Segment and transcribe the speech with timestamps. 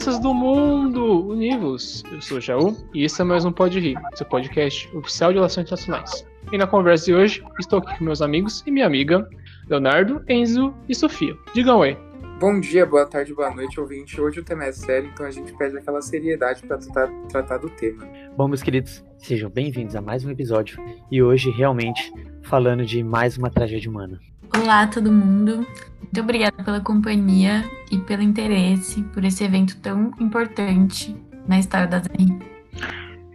[0.00, 2.02] Crianças do mundo, univos!
[2.10, 5.36] Eu sou o Jaú e esse é mais um Pode Rir, seu podcast oficial de
[5.36, 6.26] relações internacionais.
[6.50, 9.28] E na conversa de hoje, estou aqui com meus amigos e minha amiga,
[9.68, 11.36] Leonardo, Enzo e Sofia.
[11.52, 11.98] Digam oi.
[12.40, 14.18] Bom dia, boa tarde, boa noite, ouvinte.
[14.18, 17.68] Hoje o tema é sério, então a gente pede aquela seriedade para tratar, tratar do
[17.68, 18.08] tema.
[18.34, 20.82] Bom, meus queridos, sejam bem-vindos a mais um episódio
[21.12, 22.10] e hoje realmente
[22.44, 24.18] falando de mais uma tragédia humana.
[24.56, 25.66] Olá, todo mundo.
[26.00, 31.16] Muito obrigada pela companhia e pelo interesse por esse evento tão importante
[31.46, 32.36] na história da ZRI.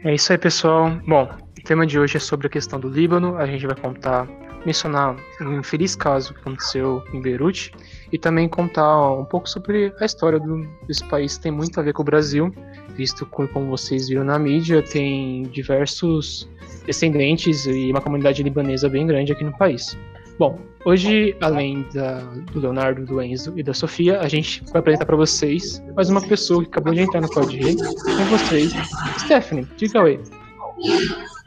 [0.03, 0.91] É isso aí, pessoal.
[1.07, 3.37] Bom, o tema de hoje é sobre a questão do Líbano.
[3.37, 4.27] A gente vai contar,
[4.65, 7.71] mencionar um infeliz caso que aconteceu em Beirute
[8.11, 11.37] e também contar um pouco sobre a história do, desse país.
[11.37, 12.53] Tem muito a ver com o Brasil,
[12.95, 16.49] visto que, como vocês viram na mídia, tem diversos
[16.85, 19.97] descendentes e uma comunidade libanesa bem grande aqui no país.
[20.37, 22.19] Bom, hoje, além da,
[22.51, 26.21] do Leonardo, do Enzo e da Sofia, a gente vai apresentar para vocês mais uma
[26.21, 27.77] pessoa que acabou de entrar no Pode Rir.
[27.77, 28.73] Com vocês,
[29.19, 29.65] Stephanie.
[29.77, 30.21] Diga oi.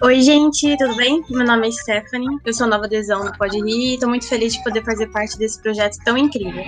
[0.00, 1.22] Oi, gente, tudo bem?
[1.28, 4.54] Meu nome é Stephanie, eu sou nova adesão no Pode Rir e estou muito feliz
[4.54, 6.64] de poder fazer parte desse projeto tão incrível.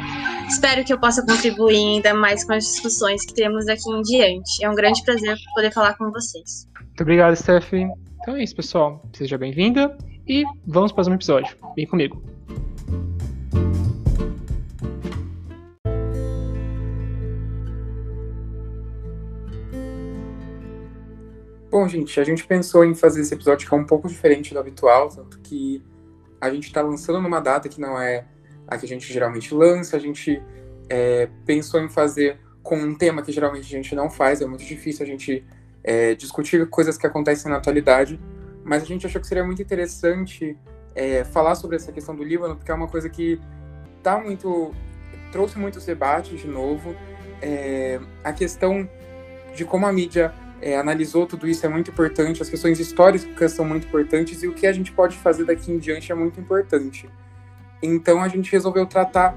[0.47, 4.63] Espero que eu possa contribuir ainda mais com as discussões que teremos daqui em diante.
[4.63, 6.69] É um grande prazer poder falar com vocês.
[6.79, 7.89] Muito obrigado, Stephanie.
[8.21, 9.03] Então é isso, pessoal.
[9.15, 9.97] Seja bem-vinda
[10.31, 11.57] e vamos para mais um episódio.
[11.75, 12.23] Vem comigo.
[21.69, 24.61] Bom, gente, a gente pensou em fazer esse episódio que é um pouco diferente do
[24.61, 25.83] habitual, tanto que
[26.41, 28.25] a gente está lançando numa data que não é
[28.69, 30.41] a que a gente geralmente lança, a gente
[30.89, 34.65] é, pensou em fazer com um tema que geralmente a gente não faz, é muito
[34.65, 35.45] difícil a gente
[35.83, 38.21] é, discutir coisas que acontecem na atualidade,
[38.65, 40.57] mas a gente achou que seria muito interessante
[40.95, 43.41] é, falar sobre essa questão do Líbano, porque é uma coisa que
[44.03, 44.75] tá muito
[45.31, 46.95] trouxe muitos debates de novo.
[47.41, 48.89] É, a questão
[49.55, 53.65] de como a mídia é, analisou tudo isso é muito importante, as questões históricas são
[53.65, 57.09] muito importantes e o que a gente pode fazer daqui em diante é muito importante.
[57.83, 59.37] Então a gente resolveu tratar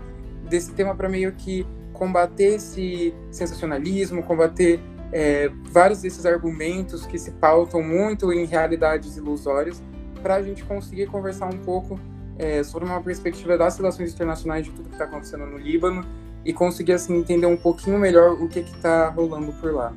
[0.50, 4.80] desse tema para meio que combater esse sensacionalismo, combater
[5.14, 9.82] é, vários desses argumentos que se pautam muito em realidades ilusórias,
[10.22, 12.00] para a gente conseguir conversar um pouco
[12.38, 16.04] é, sobre uma perspectiva das relações internacionais de tudo que está acontecendo no Líbano
[16.44, 19.94] e conseguir assim entender um pouquinho melhor o que está rolando por lá.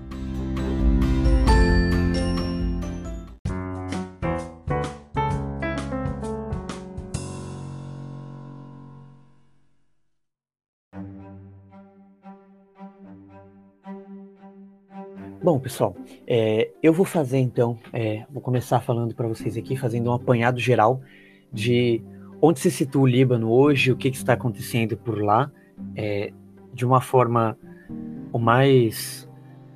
[15.47, 15.95] Bom, pessoal,
[16.27, 20.59] é, eu vou fazer então, é, vou começar falando para vocês aqui, fazendo um apanhado
[20.59, 21.01] geral
[21.53, 22.03] de
[22.43, 25.49] onde se situa o Líbano hoje, o que, que está acontecendo por lá,
[25.95, 26.33] é,
[26.75, 27.57] de uma forma
[28.33, 29.31] o mais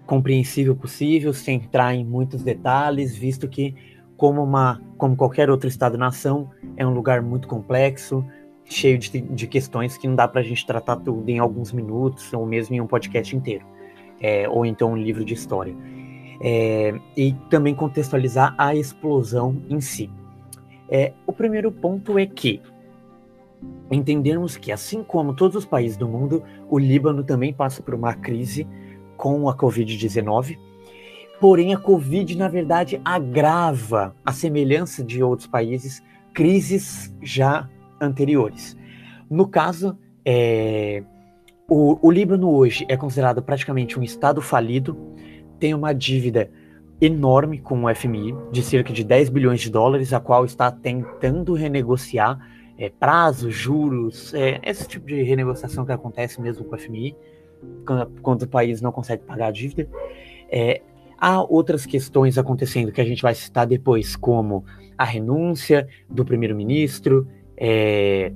[0.07, 3.73] compreensível possível, sem entrar em muitos detalhes, visto que,
[4.17, 8.25] como, uma, como qualquer outro Estado-nação, é um lugar muito complexo,
[8.65, 12.33] cheio de, de questões que não dá para a gente tratar tudo em alguns minutos,
[12.33, 13.65] ou mesmo em um podcast inteiro
[14.21, 15.75] é, ou então um livro de história.
[16.43, 20.11] É, e também contextualizar a explosão em si.
[20.89, 22.61] É, o primeiro ponto é que
[23.91, 28.15] entendermos que, assim como todos os países do mundo, o Líbano também passa por uma
[28.15, 28.67] crise
[29.17, 30.59] com a Covid-19.
[31.39, 37.69] Porém, a Covid, na verdade, agrava a semelhança de outros países, crises já
[38.01, 38.77] anteriores.
[39.29, 41.03] No caso, é,
[41.71, 44.97] o, o Líbano hoje é considerado praticamente um estado falido,
[45.61, 46.51] tem uma dívida
[47.01, 51.55] enorme com o FMI, de cerca de 10 bilhões de dólares, a qual está tentando
[51.55, 52.39] renegociar
[52.77, 57.17] é, prazos, juros, é, esse tipo de renegociação que acontece mesmo com o FMI,
[57.87, 59.89] quando, quando o país não consegue pagar a dívida.
[60.51, 60.83] É,
[61.17, 64.65] há outras questões acontecendo que a gente vai citar depois, como
[64.99, 68.33] a renúncia do primeiro-ministro, é,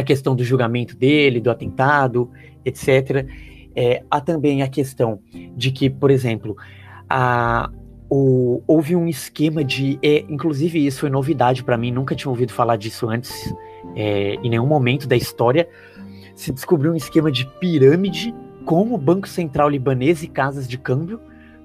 [0.00, 2.28] a questão do julgamento dele, do atentado,
[2.64, 3.26] etc.
[3.76, 5.20] É, há também a questão
[5.56, 6.56] de que, por exemplo,
[7.08, 7.70] a,
[8.10, 9.98] o, houve um esquema de.
[10.02, 13.54] É, inclusive, isso foi novidade para mim, nunca tinha ouvido falar disso antes,
[13.94, 15.68] é, em nenhum momento da história.
[16.34, 18.34] Se descobriu um esquema de pirâmide
[18.64, 21.20] com o Banco Central libanês e casas de câmbio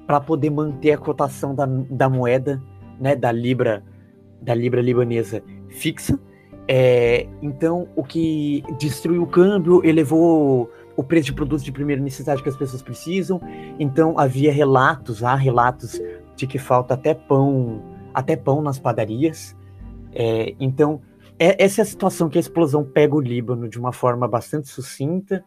[0.06, 2.62] para poder manter a cotação da, da moeda,
[3.00, 3.84] né, da libra,
[4.40, 6.20] da libra libanesa fixa
[6.72, 12.44] é, então, o que destruiu o câmbio elevou o preço de produtos de primeira necessidade
[12.44, 13.42] que as pessoas precisam.
[13.80, 16.00] Então, havia relatos, há relatos
[16.36, 17.82] de que falta até pão,
[18.14, 19.58] até pão nas padarias.
[20.14, 21.02] É, então,
[21.40, 24.68] é, essa é a situação que a explosão pega o Líbano de uma forma bastante
[24.68, 25.44] sucinta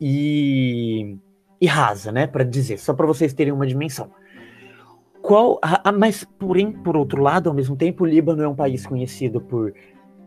[0.00, 1.16] e,
[1.60, 4.12] e rasa, né, para dizer, só para vocês terem uma dimensão.
[5.20, 8.86] Qual, a, mas porém, por outro lado, ao mesmo tempo, o Líbano é um país
[8.86, 9.72] conhecido por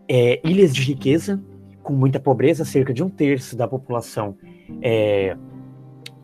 [0.08, 1.42] é, ilhas de riqueza,
[1.82, 4.38] com muita pobreza, cerca de um terço da população
[4.82, 5.38] é,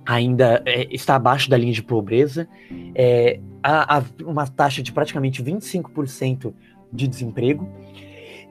[0.05, 2.47] ainda é, está abaixo da linha de pobreza,
[2.95, 6.53] é, há, há, uma taxa de praticamente 25%
[6.91, 7.67] de desemprego.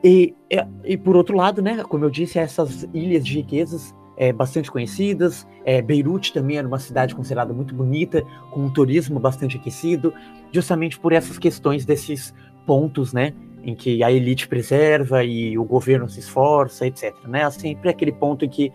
[0.03, 4.33] E, e, e, por outro lado, né, como eu disse, essas ilhas de riquezas é,
[4.33, 5.47] bastante conhecidas.
[5.65, 10.13] É, Beirute também era uma cidade considerada muito bonita, com um turismo bastante aquecido,
[10.53, 12.35] justamente por essas questões desses
[12.67, 17.15] pontos, né, em que a elite preserva e o governo se esforça, etc.
[17.27, 17.49] Né?
[17.51, 18.73] Sempre aquele ponto em que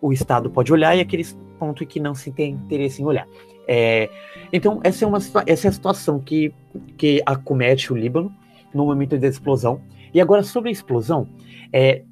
[0.00, 1.24] o Estado pode olhar e aquele
[1.58, 3.26] ponto em que não se tem interesse em olhar.
[3.66, 4.08] É,
[4.52, 6.52] então, essa é, uma, essa é a situação que,
[6.96, 8.34] que acomete o Líbano
[8.74, 9.80] no momento da explosão.
[10.12, 11.28] E agora, sobre a explosão,
[11.72, 12.02] é,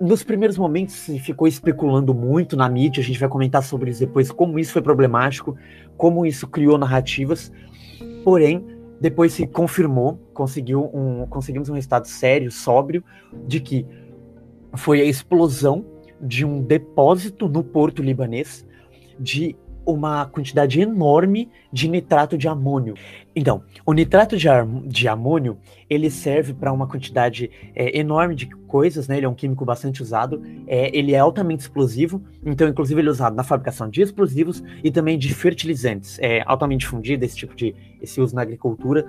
[0.00, 4.00] nos primeiros momentos se ficou especulando muito na mídia, a gente vai comentar sobre isso
[4.00, 5.56] depois, como isso foi problemático,
[5.96, 7.52] como isso criou narrativas.
[8.24, 8.64] Porém,
[9.00, 13.04] depois se confirmou, conseguiu um, conseguimos um resultado sério, sóbrio,
[13.46, 13.86] de que
[14.76, 15.84] foi a explosão
[16.20, 18.66] de um depósito no porto libanês
[19.18, 19.56] de
[19.86, 22.94] uma quantidade enorme de nitrato de amônio.
[23.36, 24.46] Então, o nitrato de,
[24.86, 25.58] de amônio
[25.90, 29.16] ele serve para uma quantidade é, enorme de coisas, né?
[29.16, 30.42] Ele é um químico bastante usado.
[30.66, 34.90] É, ele é altamente explosivo, então, inclusive, ele é usado na fabricação de explosivos e
[34.90, 36.18] também de fertilizantes.
[36.20, 39.06] É altamente difundido esse tipo de esse uso na agricultura.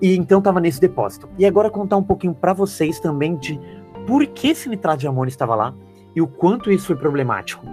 [0.00, 1.28] E então estava nesse depósito.
[1.38, 3.58] E agora contar um pouquinho para vocês também de
[4.06, 5.74] por que esse nitrato de amônio estava lá
[6.14, 7.64] e o quanto isso foi problemático.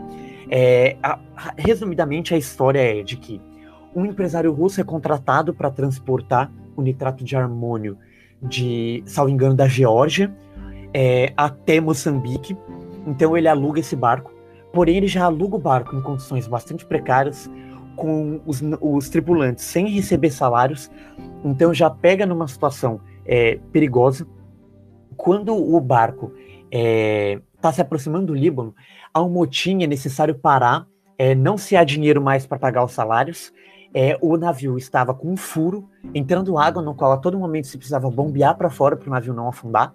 [0.49, 1.19] É, a,
[1.57, 3.41] resumidamente, a história é de que
[3.95, 7.97] um empresário russo é contratado para transportar o nitrato de amônio
[8.41, 10.31] de, salvo engano, da Geórgia
[10.93, 12.57] é, até Moçambique.
[13.05, 14.31] Então ele aluga esse barco,
[14.73, 17.49] porém ele já aluga o barco em condições bastante precárias,
[17.95, 20.89] com os, os tripulantes sem receber salários.
[21.43, 24.25] Então já pega numa situação é, perigosa.
[25.17, 26.31] Quando o barco
[26.71, 28.73] é, tá se aproximando do Líbano,
[29.13, 30.85] há um motim, é necessário parar,
[31.17, 33.51] é, não se há dinheiro mais para pagar os salários.
[33.93, 37.77] É, o navio estava com um furo, entrando água, no qual a todo momento se
[37.77, 39.93] precisava bombear para fora para o navio não afundar.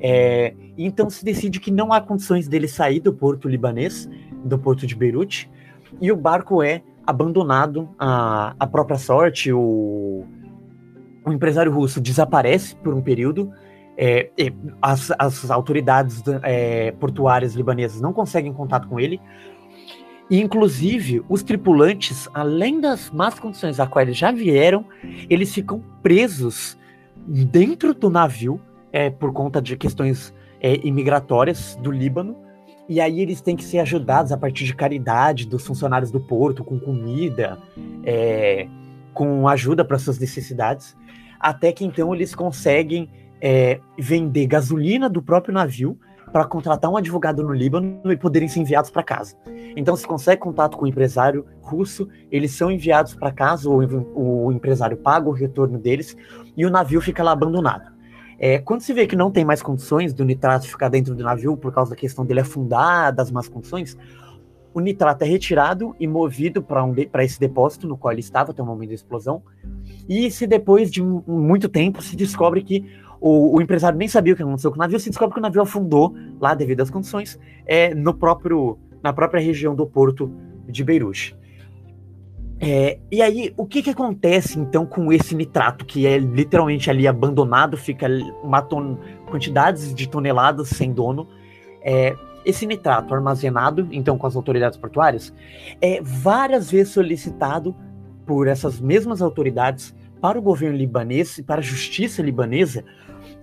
[0.00, 4.08] É, então se decide que não há condições dele sair do porto libanês,
[4.44, 5.50] do porto de Beirute,
[6.00, 9.52] e o barco é abandonado à, à própria sorte.
[9.52, 10.24] O,
[11.24, 13.50] o empresário russo desaparece por um período,
[13.96, 14.30] é,
[14.82, 19.20] as, as, autoridades é, portuárias libanesas não conseguem contato com ele.
[20.30, 24.84] E, inclusive, os tripulantes, além das más condições a quais eles já vieram,
[25.28, 26.78] eles ficam presos
[27.26, 28.60] dentro do navio
[28.92, 32.36] é, por conta de questões é, imigratórias do Líbano.
[32.88, 36.64] E aí eles têm que ser ajudados a partir de caridade dos funcionários do porto,
[36.64, 37.58] com comida,
[38.04, 38.66] é,
[39.12, 40.96] com ajuda para suas necessidades,
[41.38, 43.08] até que então eles conseguem
[43.40, 45.98] é, vender gasolina do próprio navio
[46.32, 49.36] para contratar um advogado no Líbano e poderem ser enviados para casa.
[49.76, 54.50] Então, se consegue contato com o empresário russo, eles são enviados para casa, o, o,
[54.50, 56.16] empresário paga o retorno deles
[56.56, 57.92] e o navio fica lá abandonado.
[58.36, 61.56] É, quando se vê que não tem mais condições do nitrato ficar dentro do navio
[61.56, 63.96] por causa da questão dele afundar, das más condições,
[64.74, 68.60] o nitrato é retirado e movido para um esse depósito no qual ele estava até
[68.60, 69.40] o momento da explosão.
[70.08, 72.84] E se depois de muito tempo se descobre que
[73.26, 75.42] o, o, empresário nem sabia o que aconteceu com o navio, se descobre que o
[75.42, 80.30] navio afundou lá devido às condições é, no próprio, na própria região do porto
[80.68, 81.34] de Beirute.
[82.60, 87.08] É, e aí, o que, que acontece então com esse nitrato que é literalmente ali
[87.08, 88.06] abandonado, fica
[88.42, 88.60] uma
[89.30, 91.26] quantidades de toneladas sem dono?
[91.80, 92.14] É,
[92.44, 95.32] esse nitrato armazenado, então, com as autoridades portuárias,
[95.80, 97.74] é várias vezes solicitado
[98.26, 102.84] por essas mesmas autoridades para o governo libanês e para a justiça libanesa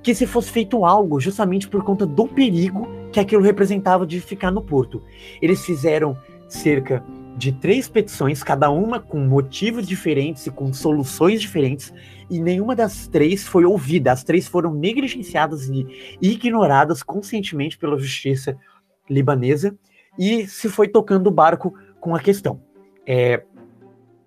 [0.03, 4.51] que se fosse feito algo justamente por conta do perigo que aquilo representava de ficar
[4.51, 5.01] no porto.
[5.41, 6.17] Eles fizeram
[6.47, 7.03] cerca
[7.37, 11.93] de três petições, cada uma com motivos diferentes e com soluções diferentes,
[12.29, 14.11] e nenhuma das três foi ouvida.
[14.11, 15.87] As três foram negligenciadas e
[16.21, 18.57] ignoradas conscientemente pela justiça
[19.09, 19.75] libanesa,
[20.19, 22.61] e se foi tocando o barco com a questão.
[23.07, 23.43] É,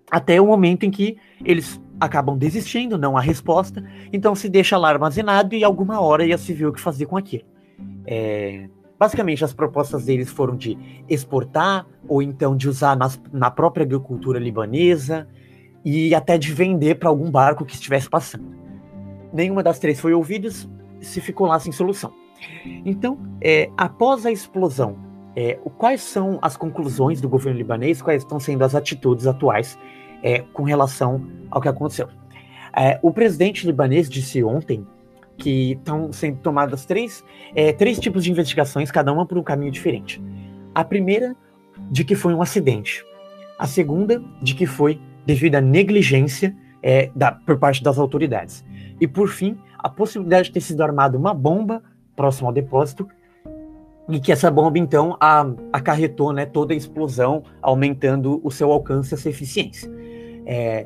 [0.09, 4.89] até o momento em que eles acabam desistindo, não há resposta, então se deixa lá
[4.89, 7.45] armazenado e alguma hora ia se ver o que fazer com aquilo.
[8.05, 8.67] É,
[8.99, 14.39] basicamente, as propostas deles foram de exportar, ou então de usar nas, na própria agricultura
[14.39, 15.27] libanesa,
[15.83, 18.55] e até de vender para algum barco que estivesse passando.
[19.31, 20.49] Nenhuma das três foi ouvida,
[20.99, 22.11] se ficou lá sem solução.
[22.83, 24.97] Então, é, após a explosão
[25.35, 29.77] é, quais são as conclusões do governo libanês, quais estão sendo as atitudes atuais
[30.25, 32.09] é, com relação ao que aconteceu.
[32.75, 34.85] É, o presidente libanês disse ontem
[35.37, 39.71] que estão sendo tomadas três, é, três tipos de investigações, cada uma por um caminho
[39.71, 40.19] diferente.
[40.73, 41.35] A primeira,
[41.91, 43.05] de que foi um acidente.
[43.59, 48.65] A segunda, de que foi devido à negligência é, da, por parte das autoridades.
[48.99, 51.83] E, por fim, a possibilidade de ter sido armada uma bomba
[52.15, 53.07] próximo ao depósito
[54.09, 59.13] e que essa bomba, então, a, acarretou né, toda a explosão, aumentando o seu alcance
[59.13, 59.91] e a sua eficiência.
[60.45, 60.85] É,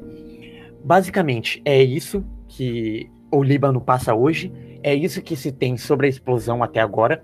[0.84, 4.52] basicamente, é isso que o Líbano passa hoje,
[4.82, 7.24] é isso que se tem sobre a explosão até agora,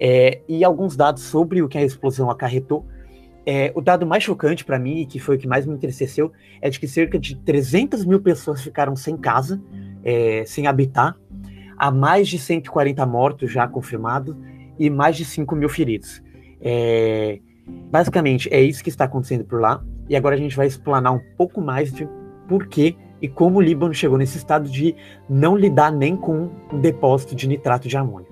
[0.00, 2.86] é, e alguns dados sobre o que a explosão acarretou.
[3.48, 6.32] É, o dado mais chocante para mim, e que foi o que mais me entristeceu,
[6.60, 9.62] é de que cerca de 300 mil pessoas ficaram sem casa,
[10.02, 11.16] é, sem habitar,
[11.78, 14.34] há mais de 140 mortos já confirmados,
[14.78, 16.22] e mais de 5 mil feridos.
[16.60, 17.38] É,
[17.90, 19.82] basicamente, é isso que está acontecendo por lá.
[20.08, 22.08] E agora a gente vai explanar um pouco mais de
[22.48, 24.94] por que e como o Líbano chegou nesse estado de
[25.28, 28.28] não lidar nem com um depósito de nitrato de amônio.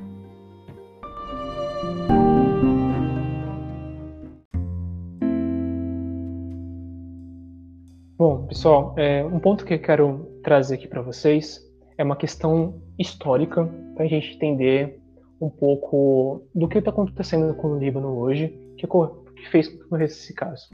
[8.16, 11.60] Bom, pessoal, é, um ponto que eu quero trazer aqui para vocês
[11.98, 15.00] é uma questão histórica para a gente entender
[15.40, 20.32] um pouco do que está acontecendo com o Líbano hoje, que, que fez com esse
[20.32, 20.68] caso.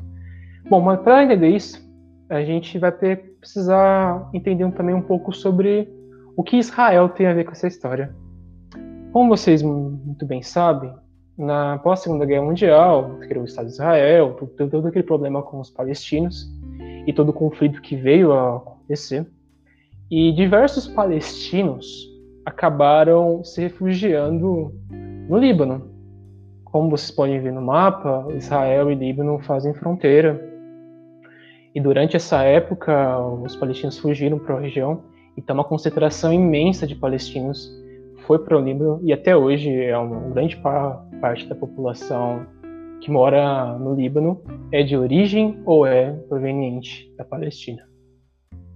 [0.68, 1.80] Bom, mas para entender isso,
[2.28, 5.88] a gente vai precisar entender também um pouco sobre
[6.36, 8.14] o que Israel tem a ver com essa história.
[9.12, 10.92] Como vocês muito bem sabem,
[11.36, 15.70] na pós-segunda guerra mundial, criou o Estado de Israel, todo, todo aquele problema com os
[15.70, 16.48] palestinos
[17.06, 19.26] e todo o conflito que veio a acontecer.
[20.10, 22.08] E diversos palestinos
[22.44, 24.74] acabaram se refugiando
[25.28, 25.89] no Líbano.
[26.70, 30.40] Como vocês podem ver no mapa, Israel e Líbano fazem fronteira.
[31.74, 35.02] E durante essa época, os palestinos fugiram para a região,
[35.36, 37.70] então uma concentração imensa de palestinos
[38.26, 40.56] foi para o Líbano e até hoje é uma grande
[41.20, 42.46] parte da população
[43.00, 47.82] que mora no Líbano é de origem ou é proveniente da Palestina.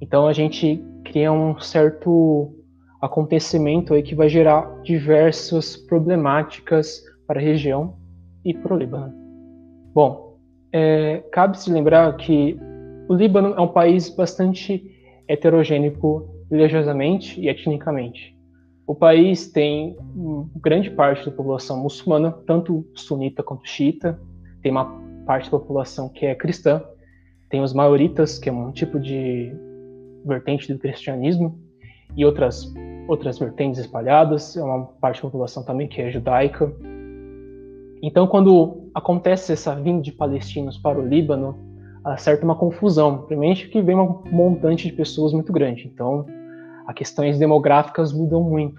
[0.00, 2.52] Então a gente cria um certo
[3.00, 7.96] acontecimento aí que vai gerar diversas problemáticas para a região
[8.44, 9.12] e para o Líbano.
[9.94, 10.38] Bom,
[10.72, 12.58] é, cabe se lembrar que
[13.08, 14.90] o Líbano é um país bastante
[15.28, 15.94] heterogêneo
[16.50, 18.34] religiosamente e etnicamente.
[18.86, 19.96] O país tem
[20.56, 24.20] grande parte da população muçulmana, tanto sunita quanto xiita.
[24.62, 24.84] Tem uma
[25.24, 26.82] parte da população que é cristã.
[27.48, 29.54] Tem os maoritas, que é um tipo de
[30.26, 31.58] vertente do cristianismo,
[32.16, 32.72] e outras
[33.06, 36.74] outras vertentes espalhadas, é uma parte da população também que é judaica.
[38.06, 41.56] Então, quando acontece essa vinda de palestinos para o Líbano,
[42.18, 45.90] certa uma confusão, primeiramente que vem um montante de pessoas muito grande.
[45.92, 46.26] Então,
[46.86, 48.78] as questões demográficas mudam muito.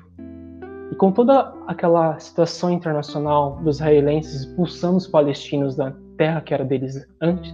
[0.92, 6.64] E com toda aquela situação internacional dos israelenses expulsando os palestinos da terra que era
[6.64, 7.52] deles antes,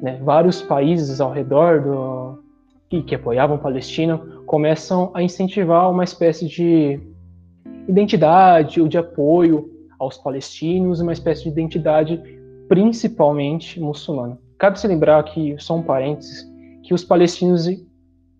[0.00, 2.38] né, vários países ao redor do,
[2.88, 7.00] que, que apoiavam Palestina começam a incentivar uma espécie de
[7.88, 12.20] identidade ou de apoio aos palestinos, uma espécie de identidade
[12.68, 14.38] principalmente muçulmana.
[14.58, 16.46] Cabe se lembrar que, só um parênteses,
[16.82, 17.66] que os palestinos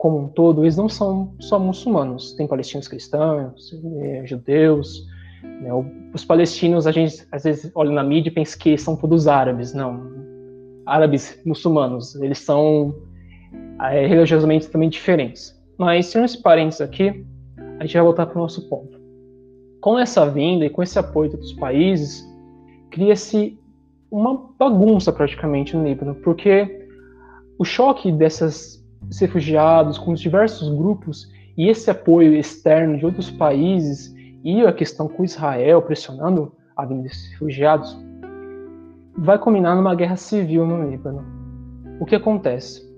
[0.04, 2.34] como um todo, eles não são só muçulmanos.
[2.34, 5.06] Tem palestinos cristãos, é, judeus.
[5.42, 5.70] Né?
[6.12, 9.72] Os palestinos, a gente às vezes olha na mídia e pensa que são todos árabes.
[9.72, 10.12] Não.
[10.84, 12.14] Árabes muçulmanos.
[12.16, 12.94] Eles são
[13.80, 15.58] é, religiosamente também diferentes.
[15.78, 17.24] Mas, tirando esse parênteses aqui,
[17.78, 18.93] a gente vai voltar para o nosso ponto.
[19.84, 22.26] Com essa vinda e com esse apoio de outros países,
[22.90, 23.60] cria-se
[24.10, 26.88] uma bagunça praticamente no Líbano, porque
[27.58, 28.82] o choque desses
[29.20, 35.06] refugiados com os diversos grupos e esse apoio externo de outros países e a questão
[35.06, 37.94] com Israel pressionando a vinda desses refugiados
[39.18, 41.22] vai culminar numa guerra civil no Líbano.
[42.00, 42.90] O que acontece?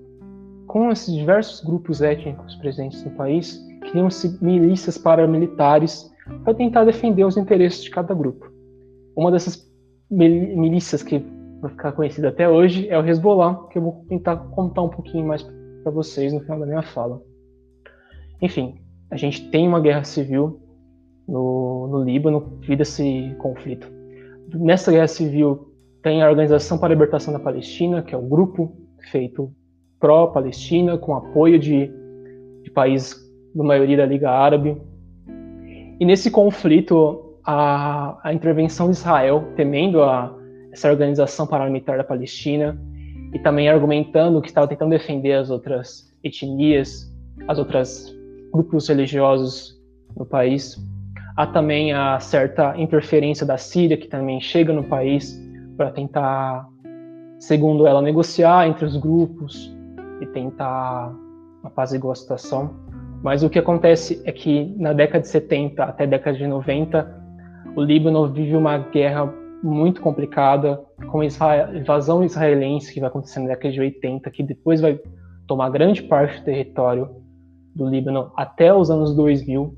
[0.67, 7.37] Com esses diversos grupos étnicos presentes no país, criam-se milícias paramilitares para tentar defender os
[7.37, 8.51] interesses de cada grupo.
[9.15, 9.67] Uma dessas
[10.09, 11.23] milícias que
[11.61, 15.27] vai ficar conhecida até hoje é o Hezbollah, que eu vou tentar contar um pouquinho
[15.27, 15.43] mais
[15.83, 17.21] para vocês no final da minha fala.
[18.41, 18.75] Enfim,
[19.09, 20.61] a gente tem uma guerra civil
[21.27, 23.87] no, no Líbano devido a esse conflito.
[24.53, 28.75] Nessa guerra civil tem a Organização para a Libertação da Palestina, que é o grupo
[29.11, 29.51] feito
[29.99, 31.91] pró-Palestina, com apoio de,
[32.63, 33.15] de países,
[33.53, 34.77] da maioria da Liga Árabe.
[35.99, 40.35] E nesse conflito, a, a intervenção de Israel, temendo a,
[40.71, 42.79] essa organização paramilitar da Palestina,
[43.33, 47.13] e também argumentando que estava tentando defender as outras etnias,
[47.47, 48.15] as outras
[48.51, 49.79] grupos religiosos
[50.15, 50.77] no país.
[51.35, 55.39] Há também a certa interferência da Síria, que também chega no país
[55.75, 56.67] para tentar,
[57.39, 59.71] segundo ela, negociar entre os grupos
[60.19, 61.13] e tentar
[61.63, 62.86] apaziguar a situação.
[63.21, 67.17] Mas o que acontece é que na década de 70 até a década de 90,
[67.75, 69.33] o Líbano vive uma guerra
[69.63, 70.81] muito complicada,
[71.11, 71.25] com a
[71.75, 74.99] invasão israelense que vai acontecer na década de 80, que depois vai
[75.47, 77.09] tomar grande parte do território
[77.75, 79.73] do Líbano até os anos 2000,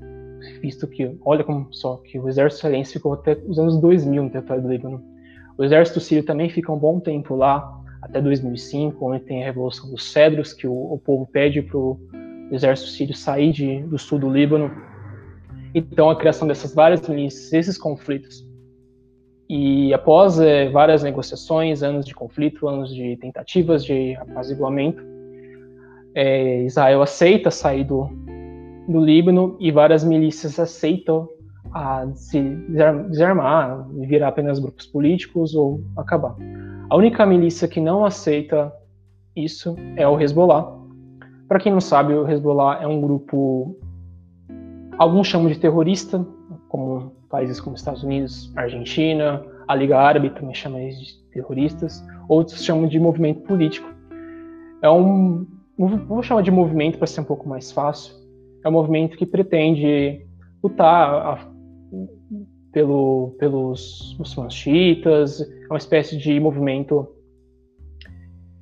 [0.60, 4.30] visto que, olha como só, que o exército israelense ficou até os anos 2000 no
[4.30, 5.02] território do Líbano.
[5.56, 9.90] O exército sírio também fica um bom tempo lá, até 2005, onde tem a Revolução
[9.90, 11.98] dos Cedros, que o, o povo pede para o
[12.50, 14.70] exército sírio sair de, do sul do Líbano.
[15.74, 18.44] Então, a criação dessas várias milícias, esses conflitos,
[19.48, 25.02] e após é, várias negociações, anos de conflito, anos de tentativas de apaziguamento,
[26.14, 28.08] é, Israel aceita sair do,
[28.88, 31.28] do Líbano e várias milícias aceitam
[31.72, 32.40] a se
[33.08, 36.36] desarmar, virar apenas grupos políticos ou acabar.
[36.88, 38.72] A única milícia que não aceita
[39.34, 40.79] isso é o Hezbollah.
[41.50, 43.76] Para quem não sabe, o Hezbollah é um grupo,
[44.96, 46.24] alguns chamam de terrorista,
[46.68, 52.64] como países como Estados Unidos, Argentina, a Liga Árabe também chama eles de terroristas, outros
[52.64, 53.92] chamam de movimento político.
[54.80, 55.44] É um,
[55.76, 58.14] vou chamar de movimento para ser um pouco mais fácil,
[58.64, 60.24] é um movimento que pretende
[60.62, 61.48] lutar a,
[62.70, 67.08] pelo, pelos muçulmanos xiitas, é uma espécie de movimento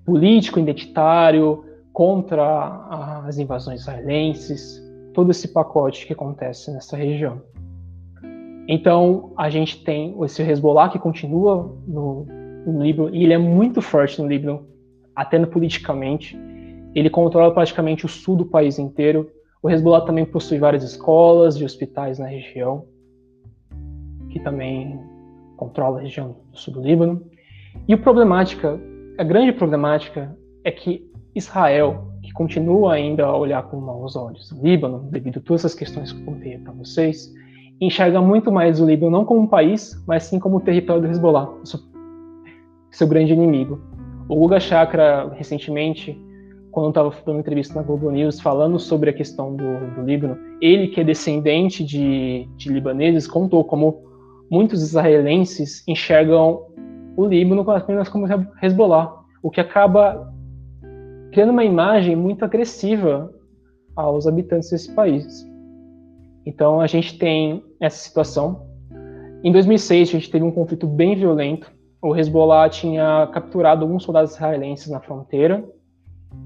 [0.07, 4.83] político, identitário, contra as invasões israelenses,
[5.15, 7.43] todo esse pacote que acontece nessa região.
[8.69, 12.27] Então, a gente tem esse Hezbollah que continua no,
[12.67, 14.67] no Líbano, e ele é muito forte no Líbano,
[15.17, 16.39] até politicamente.
[16.95, 19.31] Ele controla praticamente o sul do país inteiro.
[19.63, 22.85] O Hezbollah também possui várias escolas e hospitais na região,
[24.31, 25.01] que também
[25.57, 27.23] controla a região do sul do Líbano.
[27.89, 28.79] E o problemática,
[29.19, 31.08] a grande problemática é que
[31.39, 35.75] Israel, que continua ainda a olhar com maus olhos o Líbano, devido a todas essas
[35.75, 37.33] questões que eu contei para vocês,
[37.81, 41.09] enxerga muito mais o Líbano não como um país, mas sim como o território do
[41.09, 41.81] Hezbollah, seu,
[42.91, 43.81] seu grande inimigo.
[44.29, 46.21] O Guga Chakra, recentemente,
[46.71, 50.89] quando estava dando entrevista na Globo News, falando sobre a questão do, do Líbano, ele
[50.89, 54.03] que é descendente de, de libaneses, contou como
[54.51, 56.67] muitos israelenses enxergam
[57.17, 58.27] o Líbano apenas como
[58.63, 60.33] Hezbollah, o que acaba
[61.33, 63.33] criando uma imagem muito agressiva
[63.95, 65.47] aos habitantes desse país.
[66.47, 68.67] Então a gente tem essa situação.
[69.45, 71.71] Em 2006 a gente teve um conflito bem violento.
[72.01, 75.65] O Hezbollah tinha capturado alguns soldados israelenses na fronteira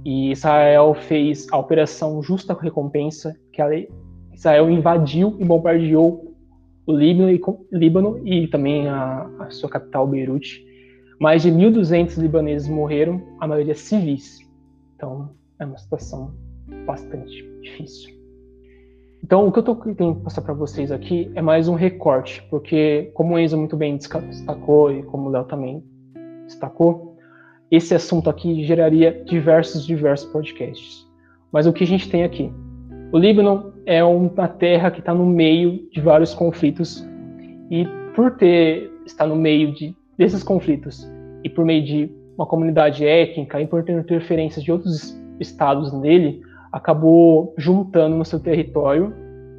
[0.05, 3.63] e Israel fez a operação Justa Recompensa, que
[4.33, 6.35] Israel invadiu e bombardeou
[6.87, 7.41] o Líbano e,
[7.71, 10.65] Líbano e também a, a sua capital Beirute.
[11.21, 14.42] Mais de 1.200 libaneses morreram, a maioria civis.
[15.03, 16.33] Então é uma situação
[16.87, 18.15] bastante difícil.
[19.25, 23.11] Então, o que eu tô tentando passar para vocês aqui é mais um recorte, porque,
[23.13, 25.83] como o Enzo muito bem destacou e como o Léo também
[26.47, 27.17] destacou,
[27.69, 31.05] esse assunto aqui geraria diversos, diversos podcasts.
[31.51, 32.53] Mas o que a gente tem aqui?
[33.11, 37.05] O Líbano é uma terra que está no meio de vários conflitos
[37.73, 41.05] e por ter estar no meio de, desses conflitos
[41.43, 46.43] e por meio de uma comunidade étnica e por ter interferências de outros estados nele,
[46.73, 49.13] acabou juntando no seu território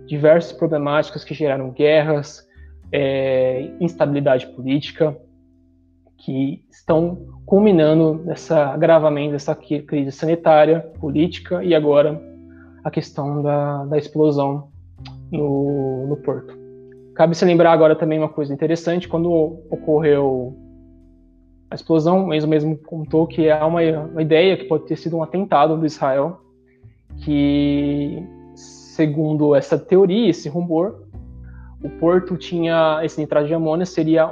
[0.07, 2.47] diversas problemáticas que geraram guerras,
[2.91, 5.17] é, instabilidade política,
[6.17, 12.21] que estão culminando nessa agravamento dessa crise sanitária, política e agora
[12.83, 14.69] a questão da, da explosão
[15.31, 16.57] no, no porto.
[17.15, 19.31] Cabe se lembrar agora também uma coisa interessante, quando
[19.69, 20.57] ocorreu
[21.73, 25.17] a explosão, o Enzo mesmo contou que há uma, uma ideia que pode ter sido
[25.17, 26.39] um atentado do Israel
[27.17, 28.23] que,
[28.55, 31.07] segundo essa teoria, esse rumor,
[31.83, 34.27] o porto tinha esse nitrato de amônia seria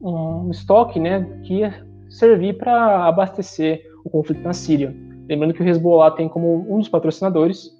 [0.00, 4.92] um, um estoque, né, que ia servir para abastecer o conflito na Síria.
[5.28, 7.70] Lembrando que o Hezbollah tem como um dos patrocinadores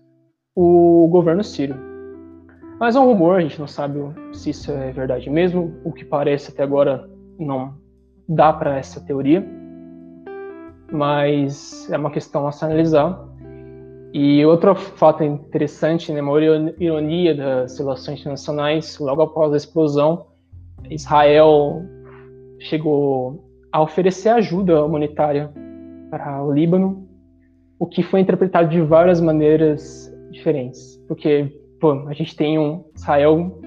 [0.54, 1.74] o governo sírio.
[2.78, 3.98] Mas é um rumor, a gente não sabe
[4.32, 5.74] se isso é verdade mesmo.
[5.82, 7.81] O que parece até agora não
[8.28, 9.46] dá para essa teoria,
[10.90, 13.28] mas é uma questão a se analisar.
[14.12, 16.38] E outro fato interessante, né, uma
[16.78, 20.26] ironia das relações internacionais, logo após a explosão,
[20.90, 21.82] Israel
[22.58, 25.50] chegou a oferecer ajuda humanitária
[26.10, 27.08] para o Líbano,
[27.78, 31.02] o que foi interpretado de várias maneiras diferentes.
[31.08, 33.58] Porque, pô, a gente tem um Israel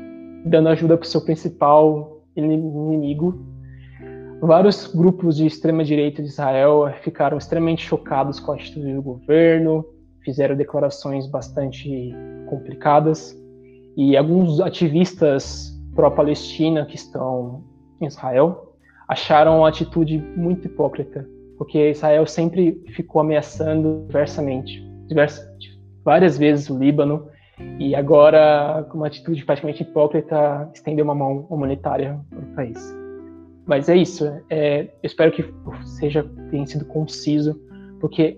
[0.45, 3.43] dando ajuda para o seu principal inimigo.
[4.41, 9.85] Vários grupos de extrema-direita de Israel ficaram extremamente chocados com a atitude do governo,
[10.23, 12.13] fizeram declarações bastante
[12.49, 13.35] complicadas,
[13.95, 17.63] e alguns ativistas pró-Palestina que estão
[18.01, 18.75] em Israel
[19.07, 21.25] acharam a atitude muito hipócrita,
[21.57, 25.47] porque Israel sempre ficou ameaçando diversamente, diversas,
[26.03, 27.27] várias vezes o Líbano,
[27.79, 33.04] e agora, com uma atitude praticamente hipócrita, estendeu uma mão humanitária para o país.
[33.65, 34.25] Mas é isso.
[34.49, 35.43] É, eu espero que
[35.83, 37.59] seja tenha sido conciso,
[37.99, 38.37] porque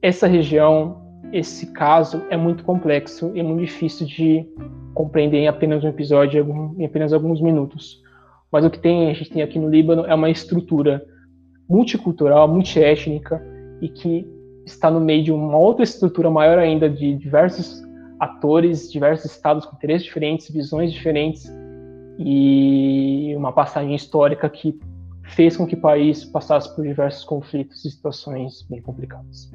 [0.00, 4.46] essa região, esse caso é muito complexo e é muito difícil de
[4.94, 8.02] compreender em apenas um episódio, em apenas alguns minutos.
[8.50, 11.04] Mas o que tem, a gente tem aqui no Líbano é uma estrutura
[11.68, 13.42] multicultural, multiétnica
[13.82, 14.26] e que
[14.64, 17.82] está no meio de uma outra estrutura maior ainda de diversos
[18.18, 21.52] atores, diversos estados com interesses diferentes, visões diferentes
[22.18, 24.78] e uma passagem histórica que
[25.24, 29.50] fez com que o país passasse por diversos conflitos e situações bem complicadas.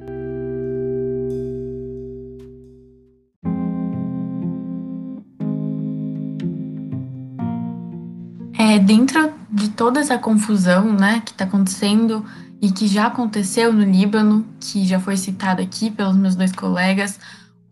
[8.58, 12.24] É, dentro de toda essa confusão né, que está acontecendo
[12.60, 17.18] e que já aconteceu no Líbano, que já foi citado aqui pelos meus dois colegas,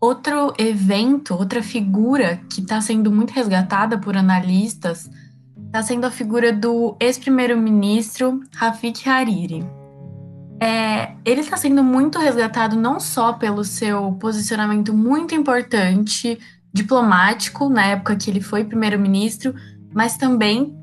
[0.01, 5.07] outro evento, outra figura que está sendo muito resgatada por analistas
[5.67, 9.63] está sendo a figura do ex-primeiro-ministro Rafik Hariri.
[10.59, 16.37] É, ele está sendo muito resgatado não só pelo seu posicionamento muito importante
[16.73, 19.53] diplomático na época que ele foi primeiro-ministro,
[19.93, 20.75] mas também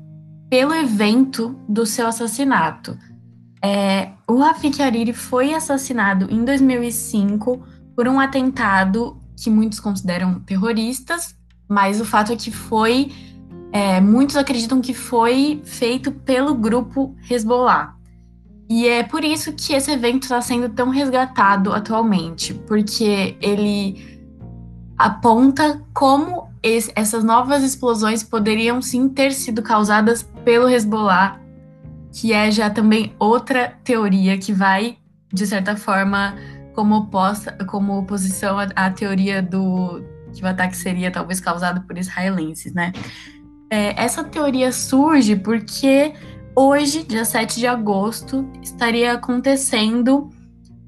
[0.49, 2.97] pelo evento do seu assassinato.
[3.63, 7.61] É, o Rafik Hariri foi assassinado em 2005
[7.99, 11.35] por um atentado que muitos consideram terroristas,
[11.67, 13.11] mas o fato é que foi,
[13.73, 17.93] é, muitos acreditam que foi feito pelo grupo Hezbollah.
[18.69, 24.21] E é por isso que esse evento está sendo tão resgatado atualmente, porque ele
[24.97, 31.37] aponta como esse, essas novas explosões poderiam sim ter sido causadas pelo Hezbollah,
[32.13, 34.97] que é já também outra teoria que vai,
[35.33, 36.33] de certa forma,
[36.79, 40.01] como oposta, como oposição à, à teoria do
[40.41, 42.93] ataque seria talvez causado por israelenses, né?
[43.69, 46.13] É, essa teoria surge porque
[46.55, 50.29] hoje, dia 7 de agosto, estaria acontecendo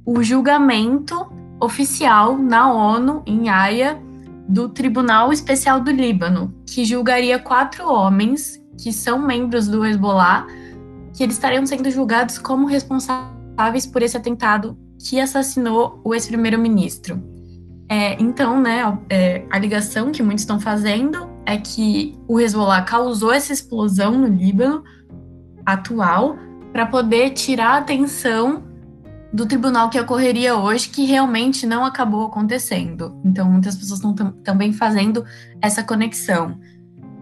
[0.06, 4.02] o julgamento oficial na ONU, em Haia,
[4.48, 10.48] do Tribunal Especial do Líbano, que julgaria quatro homens que são membros do Hezbollah,
[11.14, 17.22] que eles estariam sendo julgados como responsáveis por esse atentado que assassinou o ex-primeiro-ministro.
[17.90, 23.34] É, então, né, é, a ligação que muitos estão fazendo é que o Hezbollah causou
[23.34, 24.84] essa explosão no Líbano
[25.66, 26.38] atual
[26.72, 28.64] para poder tirar a atenção
[29.34, 33.20] do tribunal que ocorreria hoje, que realmente não acabou acontecendo.
[33.24, 35.26] Então, muitas pessoas estão também fazendo
[35.62, 36.58] essa conexão.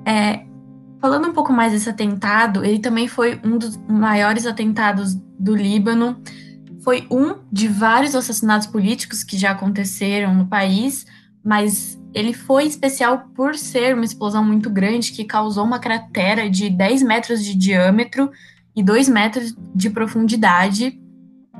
[0.06, 0.46] É,
[1.00, 6.22] falando um pouco mais desse atentado, ele também foi um dos maiores atentados do Líbano.
[6.89, 11.06] Foi um de vários assassinatos políticos que já aconteceram no país,
[11.45, 16.67] mas ele foi especial por ser uma explosão muito grande que causou uma cratera de
[16.67, 18.32] 10 metros de diâmetro
[18.75, 20.99] e 2 metros de profundidade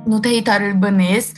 [0.04, 1.32] no território libanês,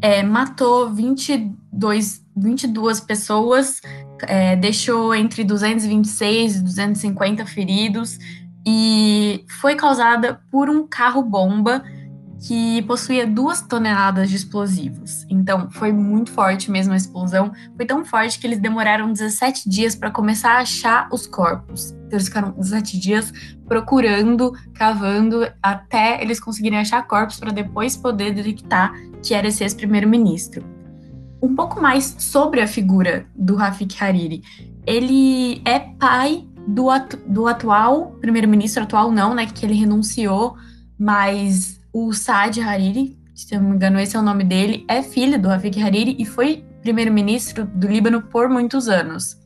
[0.00, 3.80] é, matou 22, 22 pessoas,
[4.22, 8.18] é, deixou entre 226 e 250 feridos
[8.66, 11.84] e foi causada por um carro-bomba
[12.42, 15.24] que possuía duas toneladas de explosivos.
[15.30, 17.52] Então, foi muito forte mesmo a explosão.
[17.76, 21.92] Foi tão forte que eles demoraram 17 dias para começar a achar os corpos.
[21.92, 23.32] Então, eles ficaram 17 dias
[23.68, 30.64] procurando, cavando, até eles conseguirem achar corpos para depois poder detectar que era esse ex-primeiro-ministro.
[31.40, 34.42] Um pouco mais sobre a figura do Rafik Hariri.
[34.84, 40.56] Ele é pai do, atu do atual primeiro-ministro, atual não, né, que ele renunciou,
[40.98, 45.40] mas o Saad Hariri, se não me engano, esse é o nome dele, é filho
[45.40, 49.38] do Rafik Hariri e foi primeiro-ministro do Líbano por muitos anos.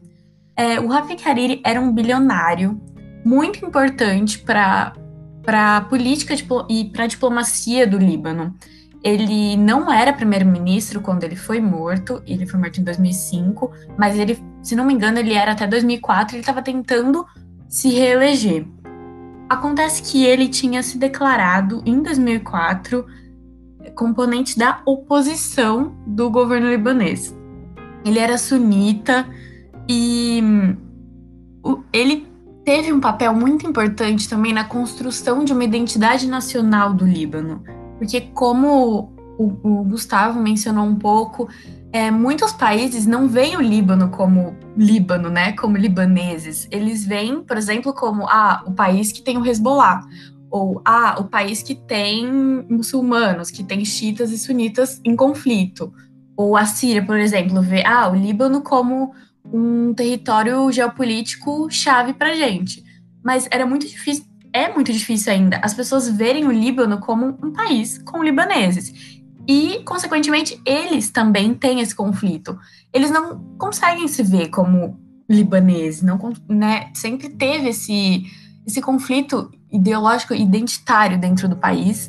[0.56, 2.80] É, o Rafik Hariri era um bilionário
[3.24, 4.92] muito importante para
[5.46, 6.34] a política
[6.68, 8.54] e para a diplomacia do Líbano.
[9.04, 14.42] ele não era primeiro-ministro quando ele foi morto, ele foi morto em 2005, mas ele,
[14.62, 17.24] se não me engano, ele era até 2004, ele estava tentando
[17.68, 18.66] se reeleger.
[19.48, 23.06] Acontece que ele tinha se declarado em 2004
[23.94, 27.34] componente da oposição do governo libanês.
[28.04, 29.26] Ele era sunita
[29.88, 30.42] e
[31.92, 32.26] ele
[32.64, 37.62] teve um papel muito importante também na construção de uma identidade nacional do Líbano.
[37.98, 41.48] Porque, como o Gustavo mencionou um pouco,
[41.96, 45.52] é, muitos países não veem o Líbano como Líbano, né?
[45.52, 46.68] Como libaneses.
[46.70, 50.02] Eles veem, por exemplo, como ah, o país que tem o Hezbollah.
[50.50, 52.26] Ou ah, o país que tem
[52.68, 55.90] muçulmanos, que tem xiitas e sunitas em conflito.
[56.36, 59.14] Ou a Síria, por exemplo, vê ah, o Líbano como
[59.50, 62.84] um território geopolítico chave para gente.
[63.24, 67.52] Mas era muito difícil é muito difícil ainda as pessoas verem o Líbano como um
[67.52, 69.15] país com libaneses.
[69.48, 72.58] E, consequentemente, eles também têm esse conflito.
[72.92, 76.90] Eles não conseguem se ver como libaneses, não, né?
[76.94, 78.24] Sempre teve esse,
[78.66, 82.08] esse conflito ideológico identitário dentro do país.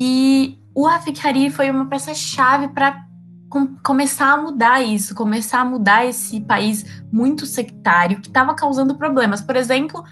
[0.00, 3.04] E o Rafik Hariri foi uma peça-chave para
[3.48, 8.96] com, começar a mudar isso, começar a mudar esse país muito sectário que estava causando
[8.96, 9.40] problemas.
[9.40, 10.04] Por exemplo,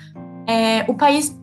[0.47, 1.37] é, o país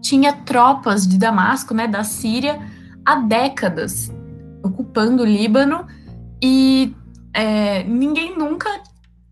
[0.00, 2.60] tinha tropas de Damasco, né, da Síria,
[3.04, 4.12] há décadas,
[4.62, 5.86] ocupando o Líbano,
[6.42, 6.94] e
[7.34, 8.68] é, ninguém nunca,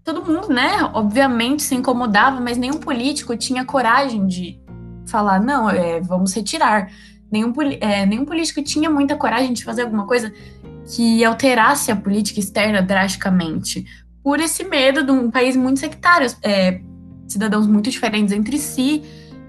[0.04, 4.60] todo mundo, né, obviamente se incomodava, mas nenhum político tinha coragem de
[5.06, 6.90] falar, não, é, vamos retirar.
[7.30, 10.32] Nenhum, é, nenhum político tinha muita coragem de fazer alguma coisa
[10.94, 13.86] que alterasse a política externa drasticamente,
[14.22, 16.80] por esse medo de um país muito sectário, é,
[17.28, 19.02] cidadãos muito diferentes entre si,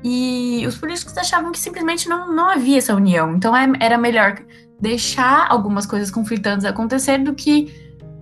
[0.03, 3.35] e os políticos achavam que simplesmente não, não havia essa união.
[3.35, 4.39] Então é, era melhor
[4.81, 7.73] deixar algumas coisas conflitantes acontecer do que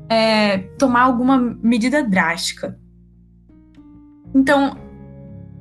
[0.10, 2.78] é, tomar alguma medida drástica.
[4.34, 4.78] Então,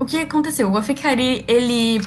[0.00, 0.70] o que aconteceu?
[0.70, 2.00] O Afikari, ele,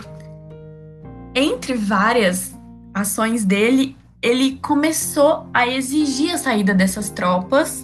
[1.34, 2.58] entre várias
[2.94, 7.84] ações dele, ele começou a exigir a saída dessas tropas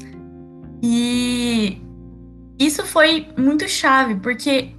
[0.84, 1.82] e
[2.60, 4.76] isso foi muito chave, porque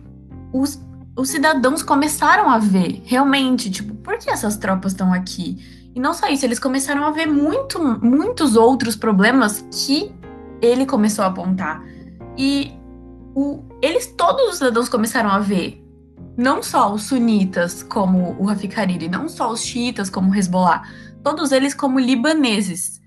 [0.53, 0.81] os
[1.19, 5.59] os cidadãos começaram a ver realmente, tipo, por que essas tropas estão aqui?
[5.99, 10.15] E não só isso, eles começaram a ver muito, muitos outros problemas que
[10.63, 11.83] ele começou a apontar.
[12.37, 12.73] E
[13.35, 15.85] o, eles, todos os cidadãos começaram a ver,
[16.37, 20.85] não só os sunitas como o Rafik Hariri, não só os xiitas como o Hezbollah,
[21.25, 23.03] todos eles como libaneses.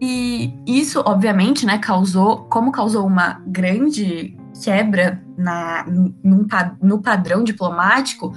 [0.00, 6.44] E isso, obviamente, né, causou, como causou uma grande quebra na, num,
[6.82, 8.34] no padrão diplomático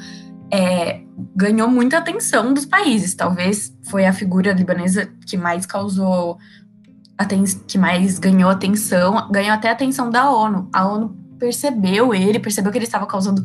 [0.52, 1.02] é,
[1.36, 3.14] ganhou muita atenção dos países.
[3.14, 6.38] Talvez foi a figura libanesa que mais causou
[7.68, 10.70] que mais ganhou atenção, ganhou até atenção da ONU.
[10.72, 13.44] A ONU percebeu ele, percebeu que ele estava causando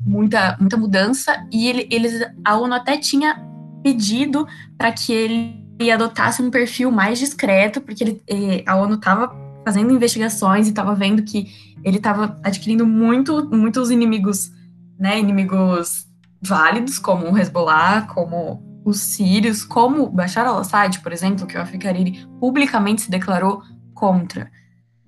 [0.00, 3.44] muita, muita mudança e ele, eles, a ONU até tinha
[3.82, 9.92] pedido para que ele adotasse um perfil mais discreto, porque ele, a ONU estava fazendo
[9.92, 11.46] investigações e estava vendo que
[11.84, 14.50] ele estava adquirindo muito, muitos inimigos,
[14.98, 16.06] né, inimigos
[16.40, 22.26] válidos, como o Hezbollah, como os sírios, como Bashar al-Assad, por exemplo, que o Africariri
[22.40, 23.62] publicamente se declarou
[23.94, 24.50] contra.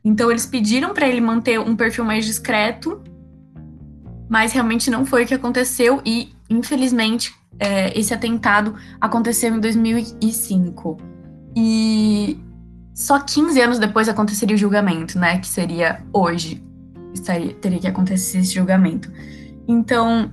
[0.05, 3.03] Então eles pediram para ele manter um perfil mais discreto,
[4.29, 10.97] mas realmente não foi o que aconteceu e, infelizmente, é, esse atentado aconteceu em 2005.
[11.57, 12.39] E
[12.95, 15.39] só 15 anos depois aconteceria o julgamento, né?
[15.39, 16.63] Que seria hoje.
[17.13, 19.11] Estaria, teria que acontecer esse julgamento.
[19.71, 20.33] Então,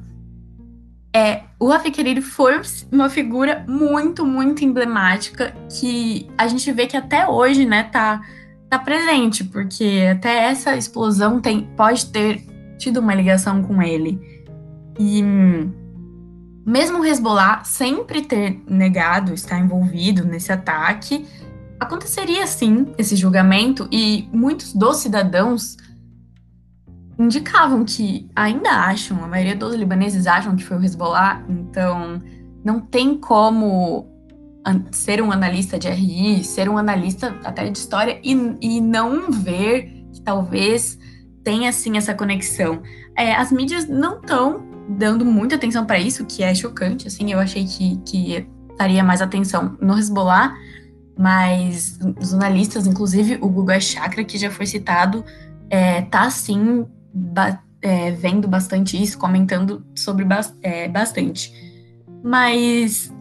[1.15, 2.59] é, o Rafik foi
[2.91, 8.19] uma figura muito, muito emblemática que a gente vê que até hoje, né, tá,
[8.67, 12.41] tá presente, porque até essa explosão tem, pode ter
[12.79, 14.19] tido uma ligação com ele.
[14.99, 15.21] E
[16.65, 21.27] mesmo o Hezbollah sempre ter negado estar envolvido nesse ataque,
[21.79, 25.77] aconteceria sim esse julgamento e muitos dos cidadãos
[27.17, 32.21] indicavam que ainda acham, a maioria dos libaneses acham que foi o Hezbollah, então
[32.63, 34.07] não tem como
[34.91, 40.05] ser um analista de RI, ser um analista até de história e, e não ver
[40.11, 40.99] que talvez
[41.43, 42.81] tenha sim essa conexão.
[43.15, 47.39] É, as mídias não estão dando muita atenção para isso, que é chocante, assim, eu
[47.39, 50.53] achei que, que estaria mais atenção no Hezbollah,
[51.17, 55.25] mas os analistas, inclusive o Google Chakra, que já foi citado,
[55.69, 61.53] é, tá sim ba é, vendo bastante isso, comentando sobre ba é, bastante.
[62.23, 63.13] Mas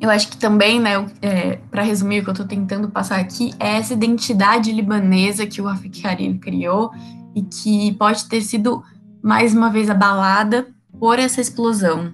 [0.00, 3.52] eu acho que também, né, é, para resumir o que eu estou tentando passar aqui,
[3.58, 6.90] é essa identidade libanesa que o Rafik Harim criou
[7.34, 8.82] e que pode ter sido
[9.22, 10.66] mais uma vez abalada
[10.98, 12.12] por essa explosão.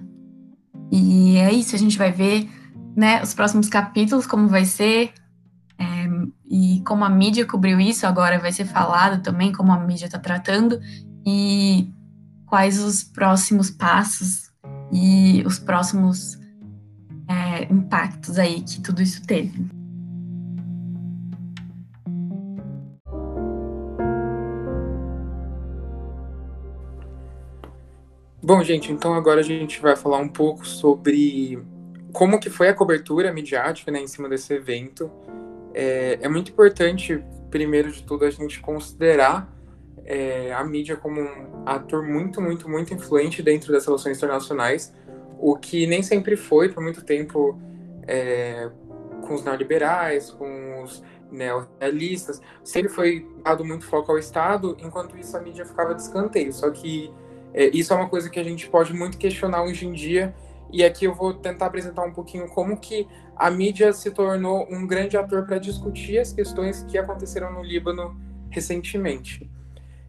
[0.91, 2.49] E é isso, a gente vai ver,
[2.95, 5.13] né, os próximos capítulos, como vai ser,
[6.51, 10.19] e como a mídia cobriu isso, agora vai ser falado também como a mídia está
[10.19, 10.81] tratando,
[11.25, 11.89] e
[12.45, 14.51] quais os próximos passos
[14.91, 16.37] e os próximos
[17.25, 19.65] é, impactos aí que tudo isso teve.
[28.43, 31.63] Bom, gente, então agora a gente vai falar um pouco sobre
[32.11, 35.09] como que foi a cobertura midiática né, em cima desse evento.
[35.73, 39.51] É, é muito importante, primeiro de tudo, a gente considerar
[40.05, 44.93] é, a mídia como um ator muito, muito, muito influente dentro das relações internacionais,
[45.39, 47.59] o que nem sempre foi por muito tempo
[48.07, 48.69] é,
[49.21, 55.35] com os neoliberais, com os neorrealistas, sempre foi dado muito foco ao Estado, enquanto isso
[55.37, 56.51] a mídia ficava de escanteio.
[56.51, 57.11] Só que
[57.53, 60.35] é, isso é uma coisa que a gente pode muito questionar hoje em dia,
[60.71, 64.87] e aqui eu vou tentar apresentar um pouquinho como que a mídia se tornou um
[64.87, 68.15] grande ator para discutir as questões que aconteceram no Líbano
[68.49, 69.49] recentemente.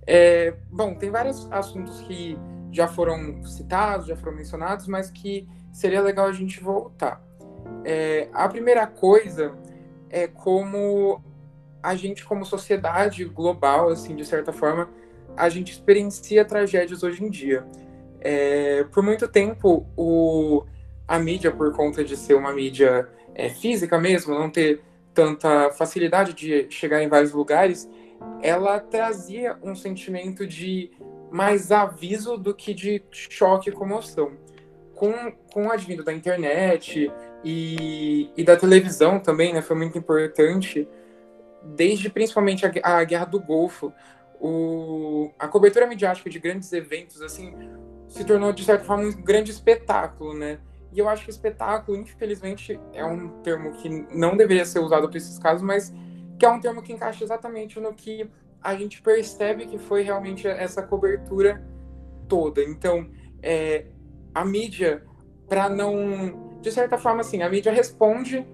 [0.07, 2.37] É, bom, tem vários assuntos que
[2.71, 7.23] já foram citados, já foram mencionados, mas que seria legal a gente voltar.
[7.85, 9.55] É, a primeira coisa
[10.11, 11.23] é como
[11.83, 14.89] a gente, como sociedade global, assim, de certa forma,
[15.37, 17.67] a gente experiencia tragédias hoje em dia.
[18.25, 20.65] É, por muito tempo, o,
[21.09, 24.81] a mídia, por conta de ser uma mídia é, física mesmo, não ter
[25.13, 27.91] tanta facilidade de chegar em vários lugares,
[28.41, 30.93] ela trazia um sentimento de
[31.33, 34.33] mais aviso do que de choque e comoção.
[34.95, 37.11] Com, com o advindo da internet
[37.43, 40.87] e, e da televisão também, né, foi muito importante,
[41.65, 43.93] desde principalmente a, a Guerra do Golfo,
[44.41, 47.53] o, a cobertura midiática de grandes eventos, assim,
[48.13, 50.59] se tornou, de certa forma, um grande espetáculo, né?
[50.93, 55.17] E eu acho que espetáculo, infelizmente, é um termo que não deveria ser usado para
[55.17, 55.93] esses casos, mas
[56.39, 58.31] que é um termo que encaixa exatamente no que
[58.63, 61.67] a gente percebe que foi realmente essa cobertura
[62.29, 62.63] toda.
[62.63, 63.09] Então,
[63.43, 63.87] é,
[64.35, 65.03] a mídia,
[65.49, 66.59] para não.
[66.61, 68.47] De certa forma, assim, a mídia responde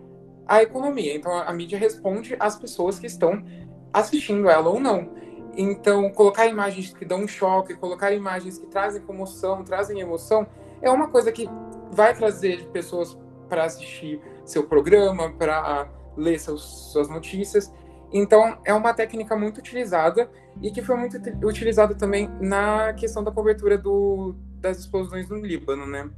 [0.47, 1.17] à economia.
[1.17, 3.45] Então, a, mídia responde às pessoas que estão
[3.93, 5.18] assistindo ela ou não.
[5.57, 10.47] Então, colocar imagens que dão um choque, colocar imagens que trazem comoção, trazem emoção,
[10.81, 11.49] é uma coisa que
[11.91, 17.73] vai trazer pessoas para assistir seu programa, para ler seus, suas notícias.
[18.13, 20.31] Então, é uma técnica muito utilizada
[20.63, 25.87] e que foi muito utilizada também na questão da cobertura do, das explosões no Líbano,
[25.87, 26.09] né?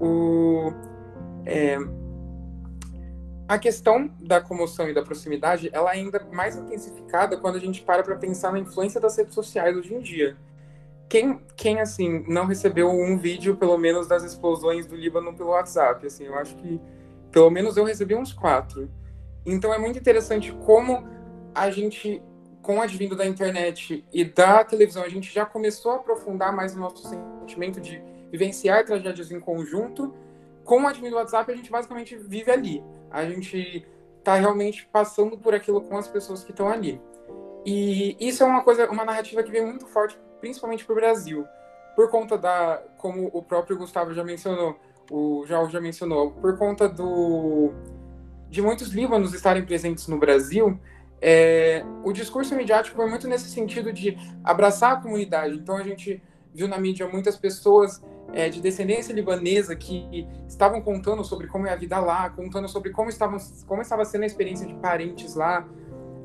[0.00, 0.72] O,
[1.44, 1.78] é,
[3.50, 7.82] a questão da comoção e da proximidade, ela é ainda mais intensificada quando a gente
[7.82, 10.36] para para pensar na influência das redes sociais hoje em dia.
[11.08, 16.06] Quem, quem, assim, não recebeu um vídeo, pelo menos, das explosões do Líbano pelo WhatsApp?
[16.06, 16.80] Assim, eu acho que,
[17.32, 18.88] pelo menos, eu recebi uns quatro.
[19.44, 21.04] Então é muito interessante como
[21.52, 22.22] a gente,
[22.62, 26.76] com o advindo da internet e da televisão, a gente já começou a aprofundar mais
[26.76, 30.14] o nosso sentimento de vivenciar tragédias em conjunto.
[30.62, 32.80] Com o advindo do WhatsApp, a gente basicamente vive ali.
[33.10, 33.86] A gente
[34.18, 37.00] está realmente passando por aquilo com as pessoas que estão ali.
[37.64, 41.46] E isso é uma coisa, uma narrativa que vem muito forte, principalmente para o Brasil,
[41.94, 44.76] por conta da, como o próprio Gustavo já mencionou,
[45.10, 47.72] o João já mencionou, por conta do
[48.48, 50.78] de muitos líbanos estarem presentes no Brasil,
[51.20, 55.54] é, o discurso midiático foi muito nesse sentido de abraçar a comunidade.
[55.54, 56.20] Então a gente
[56.52, 61.72] viu na mídia muitas pessoas é, de descendência libanesa que estavam contando sobre como é
[61.72, 65.66] a vida lá, contando sobre como, estavam, como estava sendo a experiência de parentes lá.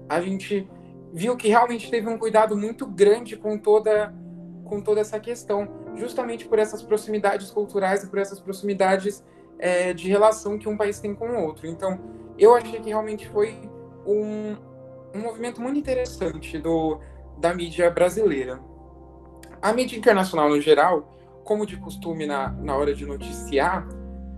[0.08, 0.70] A gente
[1.14, 4.14] viu que realmente teve um cuidado muito grande com toda
[4.66, 9.24] com toda essa questão, justamente por essas proximidades culturais e por essas proximidades
[9.60, 11.68] é, de relação que um país tem com o outro.
[11.68, 12.00] Então,
[12.38, 13.56] eu achei que realmente foi
[14.06, 14.58] um,
[15.14, 17.00] um movimento muito interessante do,
[17.38, 18.60] da mídia brasileira.
[19.62, 21.15] A mídia internacional, no geral,
[21.46, 23.88] como de costume na, na hora de noticiar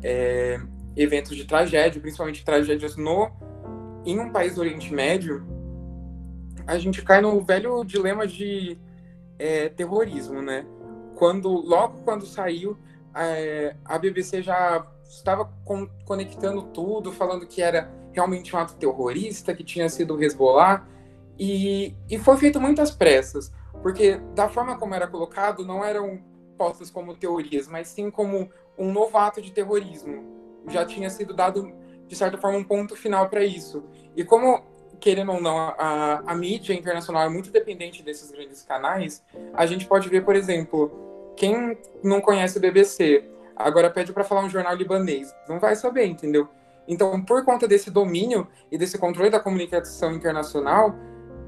[0.03, 0.59] é,
[0.95, 3.31] eventos de tragédia, principalmente tragédias no
[4.05, 5.45] em um país do Oriente Médio,
[6.67, 8.77] a gente cai no velho dilema de
[9.39, 10.65] é, terrorismo, né?
[11.15, 12.77] Quando logo quando saiu,
[13.15, 19.53] é, a BBC já estava con conectando tudo, falando que era realmente um ato terrorista,
[19.53, 20.85] que tinha sido o Hezbollah,
[21.39, 23.51] e, e foi feito muitas pressas,
[23.81, 26.19] porque da forma como era colocado, não eram
[26.57, 30.35] postas como teorias, mas sim como um novo ato de terrorismo.
[30.67, 31.71] já tinha sido dado,
[32.07, 33.85] de certa forma, um ponto final para isso.
[34.15, 34.65] E como,
[34.99, 39.85] querendo ou não, a, a mídia internacional é muito dependente desses grandes canais, a gente
[39.85, 43.23] pode ver, por exemplo, quem não conhece o BBC,
[43.55, 46.49] agora pede para falar um jornal libanês, não vai saber, entendeu?
[46.87, 50.95] Então, por conta desse domínio e desse controle da comunicação internacional,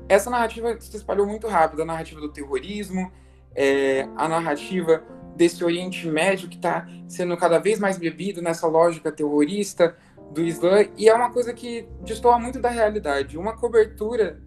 [0.09, 1.81] essa narrativa se espalhou muito rápido.
[1.81, 3.11] A narrativa do terrorismo,
[3.55, 5.03] é, a narrativa
[5.35, 9.95] desse Oriente Médio que está sendo cada vez mais bebido nessa lógica terrorista
[10.31, 13.37] do Islã, e é uma coisa que destoa muito da realidade.
[13.37, 14.39] Uma cobertura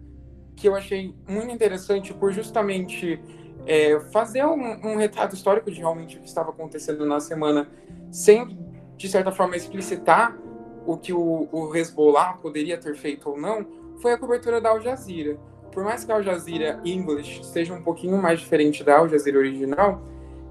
[0.55, 3.19] que eu achei muito interessante por justamente
[3.65, 7.67] é, fazer um, um, retrato histórico de realmente o que estava acontecendo na semana,
[8.11, 8.57] sem,
[8.95, 10.37] de certa forma, explicitar
[10.85, 13.65] o que o, o Hezbollah poderia ter feito ou não,
[14.01, 15.37] foi a cobertura da Al Jazeera.
[15.73, 19.39] Por mais que a Al Jazeera English seja um pouquinho mais diferente da Al Jazeera
[19.39, 20.01] original,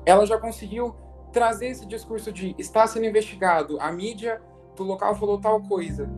[0.04, 0.94] ela já conseguiu
[1.32, 4.40] trazer esse discurso de está sendo investigado, a mídia
[4.76, 6.10] do local falou tal coisa.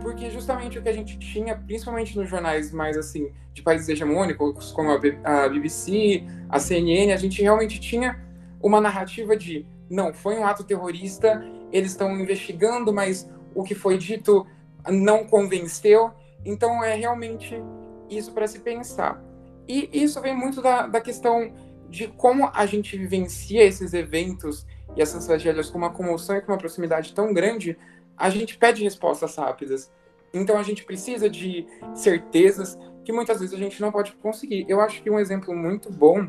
[0.00, 4.72] Porque justamente o que a gente tinha, principalmente nos jornais mais assim, de países hegemônicos,
[4.72, 8.20] como a BBC, a CNN, a gente realmente tinha
[8.62, 11.42] uma narrativa de não, foi um ato terrorista,
[11.72, 14.46] eles estão investigando, mas o que foi dito
[14.88, 16.10] não convenceu.
[16.44, 17.62] Então é realmente
[18.10, 19.22] isso para se pensar.
[19.68, 21.52] E isso vem muito da, da questão
[21.88, 26.52] de como a gente vivencia esses eventos e essas tragédias com uma comoção e com
[26.52, 27.76] uma proximidade tão grande,
[28.16, 29.92] a gente pede respostas rápidas.
[30.32, 34.66] Então a gente precisa de certezas que muitas vezes a gente não pode conseguir.
[34.68, 36.28] Eu acho que um exemplo muito bom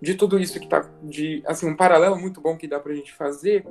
[0.00, 2.94] de tudo isso que está de assim um paralelo muito bom que dá para a
[2.94, 3.64] gente fazer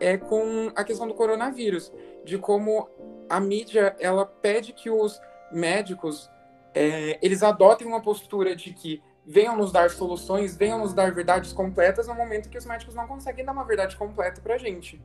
[0.00, 1.92] é com a questão do coronavírus,
[2.24, 2.88] de como
[3.28, 5.20] a mídia ela pede que os
[5.52, 6.29] médicos
[6.74, 11.52] é, eles adotem uma postura de que venham nos dar soluções, venham nos dar verdades
[11.52, 15.00] completas no momento que os médicos não conseguem dar uma verdade completa para a gente.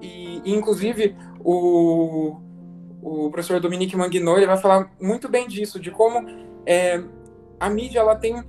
[0.00, 2.40] E, inclusive, o,
[3.02, 6.26] o professor Dominique Manguinot vai falar muito bem disso, de como
[6.66, 7.02] é,
[7.60, 8.42] a mídia ela tem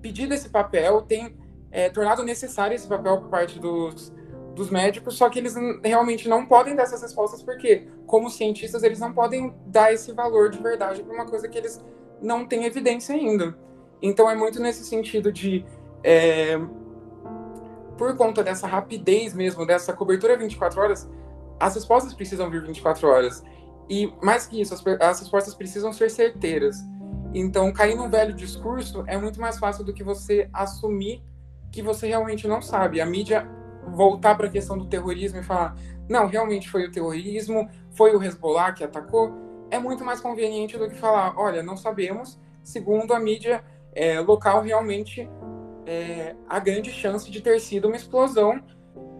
[0.00, 1.36] pedido esse papel, tem
[1.70, 4.12] é, tornado necessário esse papel por parte dos,
[4.54, 8.98] dos médicos, só que eles realmente não podem dar essas respostas porque, como cientistas, eles
[8.98, 11.82] não podem dar esse valor de verdade para uma coisa que eles
[12.20, 13.56] não têm evidência ainda.
[14.02, 15.64] Então é muito nesse sentido de,
[16.02, 16.58] é,
[17.96, 21.10] por conta dessa rapidez mesmo, dessa cobertura 24 horas,
[21.58, 23.44] as respostas precisam vir 24 horas.
[23.88, 26.76] E mais que isso, as, as respostas precisam ser certeiras.
[27.34, 31.22] Então, cair num velho discurso é muito mais fácil do que você assumir
[31.70, 33.00] que você realmente não sabe.
[33.00, 33.48] A mídia
[33.88, 35.76] voltar para a questão do terrorismo e falar,
[36.08, 39.32] não, realmente foi o terrorismo, foi o Hezbollah que atacou,
[39.70, 44.62] é muito mais conveniente do que falar, olha, não sabemos, segundo a mídia é, local,
[44.62, 45.28] realmente
[45.86, 48.62] é, a grande chance de ter sido uma explosão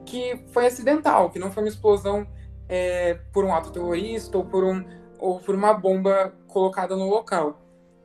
[0.04, 2.26] que foi acidental, que não foi uma explosão
[2.68, 4.84] é, por um ato terrorista ou por, um,
[5.18, 7.61] ou por uma bomba colocada no local.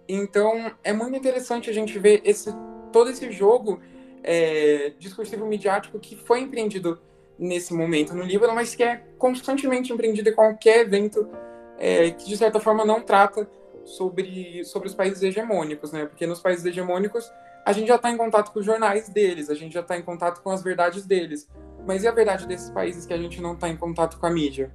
[0.07, 2.53] Então, é muito interessante a gente ver esse,
[2.91, 3.79] todo esse jogo
[4.25, 6.99] é, discursivo midiático que foi empreendido
[7.37, 11.29] nesse momento no Líbano, mas que é constantemente empreendido em qualquer evento
[11.77, 13.47] é, que, de certa forma, não trata
[13.83, 16.05] sobre, sobre os países hegemônicos, né?
[16.05, 17.31] Porque nos países hegemônicos
[17.63, 20.01] a gente já está em contato com os jornais deles, a gente já está em
[20.01, 21.47] contato com as verdades deles.
[21.85, 24.31] Mas e a verdade desses países que a gente não está em contato com a
[24.31, 24.71] mídia?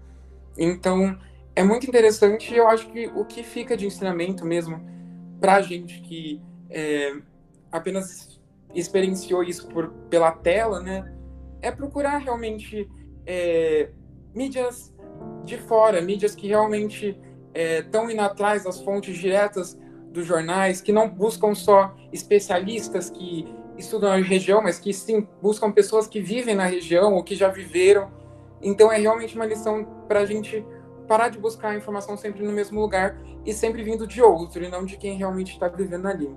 [0.57, 1.19] Então,
[1.57, 4.81] é muito interessante e eu acho que o que fica de ensinamento mesmo
[5.41, 7.15] para a gente que é,
[7.73, 8.39] apenas
[8.75, 11.12] experienciou isso por, pela tela, né?
[11.61, 12.89] É procurar realmente
[13.27, 13.91] é,
[14.35, 14.95] mídias
[15.45, 17.18] de fora, mídias que realmente
[17.55, 19.79] estão é, indo atrás das fontes diretas
[20.11, 23.47] dos jornais, que não buscam só especialistas que
[23.77, 27.49] estudam a região, mas que sim buscam pessoas que vivem na região ou que já
[27.49, 28.11] viveram.
[28.62, 30.64] Então é realmente uma lição para a gente
[31.09, 34.68] parar de buscar a informação sempre no mesmo lugar e sempre vindo de outro e
[34.68, 36.31] não de quem realmente está vivendo ali.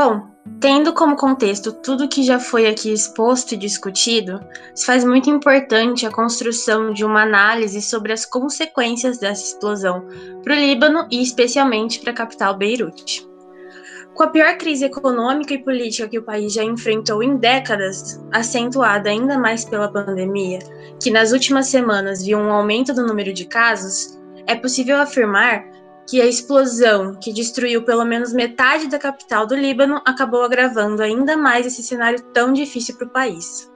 [0.00, 0.28] Bom,
[0.60, 4.38] tendo como contexto tudo que já foi aqui exposto e discutido,
[4.72, 10.06] se faz muito importante a construção de uma análise sobre as consequências dessa explosão
[10.44, 13.28] para o Líbano e especialmente para a capital Beirute.
[14.14, 19.10] Com a pior crise econômica e política que o país já enfrentou em décadas, acentuada
[19.10, 20.60] ainda mais pela pandemia,
[21.02, 25.64] que nas últimas semanas viu um aumento do número de casos, é possível afirmar
[26.08, 31.36] que a explosão que destruiu pelo menos metade da capital do Líbano acabou agravando ainda
[31.36, 33.70] mais esse cenário tão difícil para o país.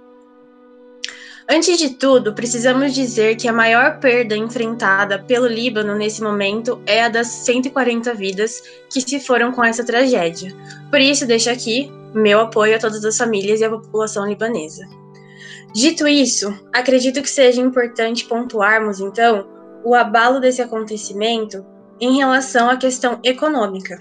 [1.51, 7.05] Antes de tudo, precisamos dizer que a maior perda enfrentada pelo Líbano nesse momento é
[7.05, 10.57] a das 140 vidas que se foram com essa tragédia.
[10.89, 14.87] Por isso, deixo aqui meu apoio a todas as famílias e a população libanesa.
[15.75, 19.47] Dito isso, acredito que seja importante pontuarmos, então,
[19.85, 21.65] o abalo desse acontecimento
[22.03, 23.97] em relação à questão econômica.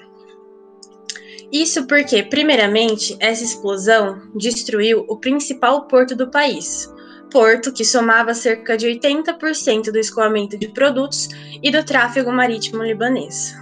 [1.52, 6.92] Isso porque, primeiramente, essa explosão destruiu o principal porto do país,
[7.30, 11.30] porto que somava cerca de 80% do escoamento de produtos
[11.62, 13.56] e do tráfego marítimo libanês.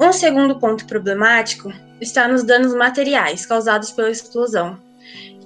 [0.00, 4.76] Um segundo ponto problemático está nos danos materiais causados pela explosão,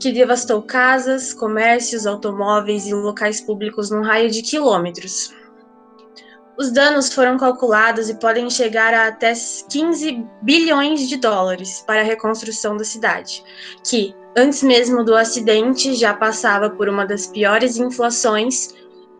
[0.00, 5.38] que devastou casas, comércios, automóveis e locais públicos num raio de quilômetros.
[6.60, 12.04] Os danos foram calculados e podem chegar a até 15 bilhões de dólares para a
[12.04, 13.42] reconstrução da cidade,
[13.82, 18.74] que, antes mesmo do acidente, já passava por uma das piores inflações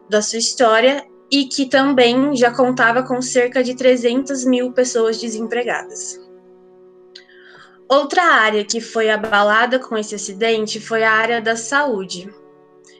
[0.06, 6.20] da sua história e que também já contava com cerca de 300 mil pessoas desempregadas.
[7.88, 12.30] Outra área que foi abalada com esse acidente foi a área da saúde.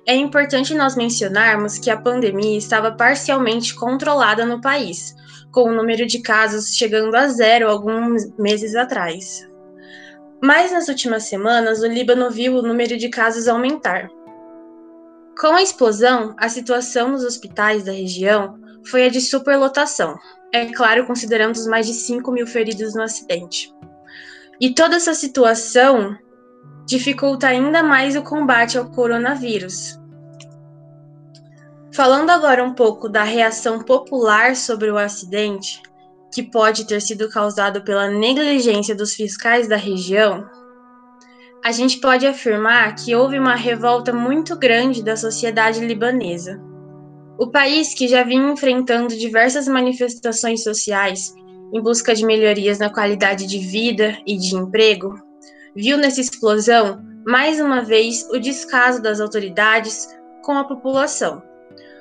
[0.06, 5.14] É importante nós mencionarmos que a pandemia estava parcialmente controlada no país,
[5.52, 9.46] com o número de casos chegando a zero alguns meses atrás.
[10.42, 14.08] Mas nas últimas semanas, o Líbano viu o número de casos aumentar.
[15.38, 20.18] Com a explosão, a situação nos hospitais da região foi a de superlotação,
[20.52, 23.72] é claro, considerando os mais de 5 mil feridos no acidente.
[24.60, 26.16] E toda essa situação
[26.90, 29.96] dificulta ainda mais o combate ao coronavírus.
[31.94, 35.80] Falando agora um pouco da reação popular sobre o acidente,
[36.34, 40.50] que pode ter sido causado pela negligência dos fiscais da região,
[41.64, 46.60] a gente pode afirmar que houve uma revolta muito grande da sociedade libanesa.
[47.38, 51.32] O país, que já vinha enfrentando diversas manifestações sociais
[51.72, 55.29] em busca de melhorias na qualidade de vida e de emprego,
[55.74, 60.08] viu nessa explosão, mais uma vez, o descaso das autoridades
[60.42, 61.42] com a população,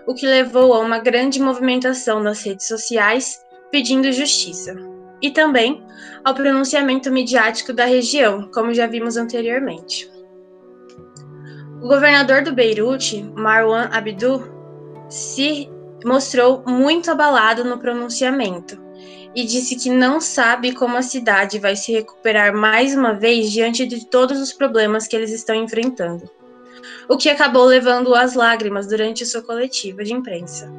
[0.08, 3.40] o que levou a uma grande movimentação nas redes sociais
[3.72, 4.76] pedindo justiça,
[5.22, 5.84] e também
[6.24, 10.10] ao pronunciamento midiático da região, como já vimos anteriormente.
[11.82, 14.52] O governador do Beirute, Marwan Abdu,
[15.10, 15.70] se
[16.06, 18.89] mostrou muito abalado no pronunciamento
[19.36, 23.86] e disse que não sabe como a cidade vai se recuperar mais uma vez diante
[23.86, 26.30] de todos os problemas que eles estão enfrentando,
[27.08, 30.72] o que acabou levando às lágrimas durante sua coletiva de imprensa.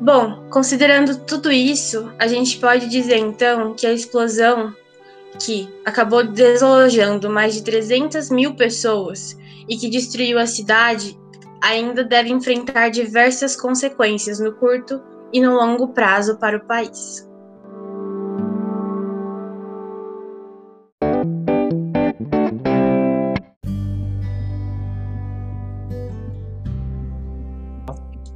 [0.00, 4.72] Bom, considerando tudo isso, a gente pode dizer então que a explosão
[5.40, 9.36] que acabou desalojando mais de 300 mil pessoas
[9.68, 11.18] e que destruiu a cidade
[11.60, 15.02] ainda deve enfrentar diversas consequências no curto
[15.32, 17.28] e no longo prazo para o país.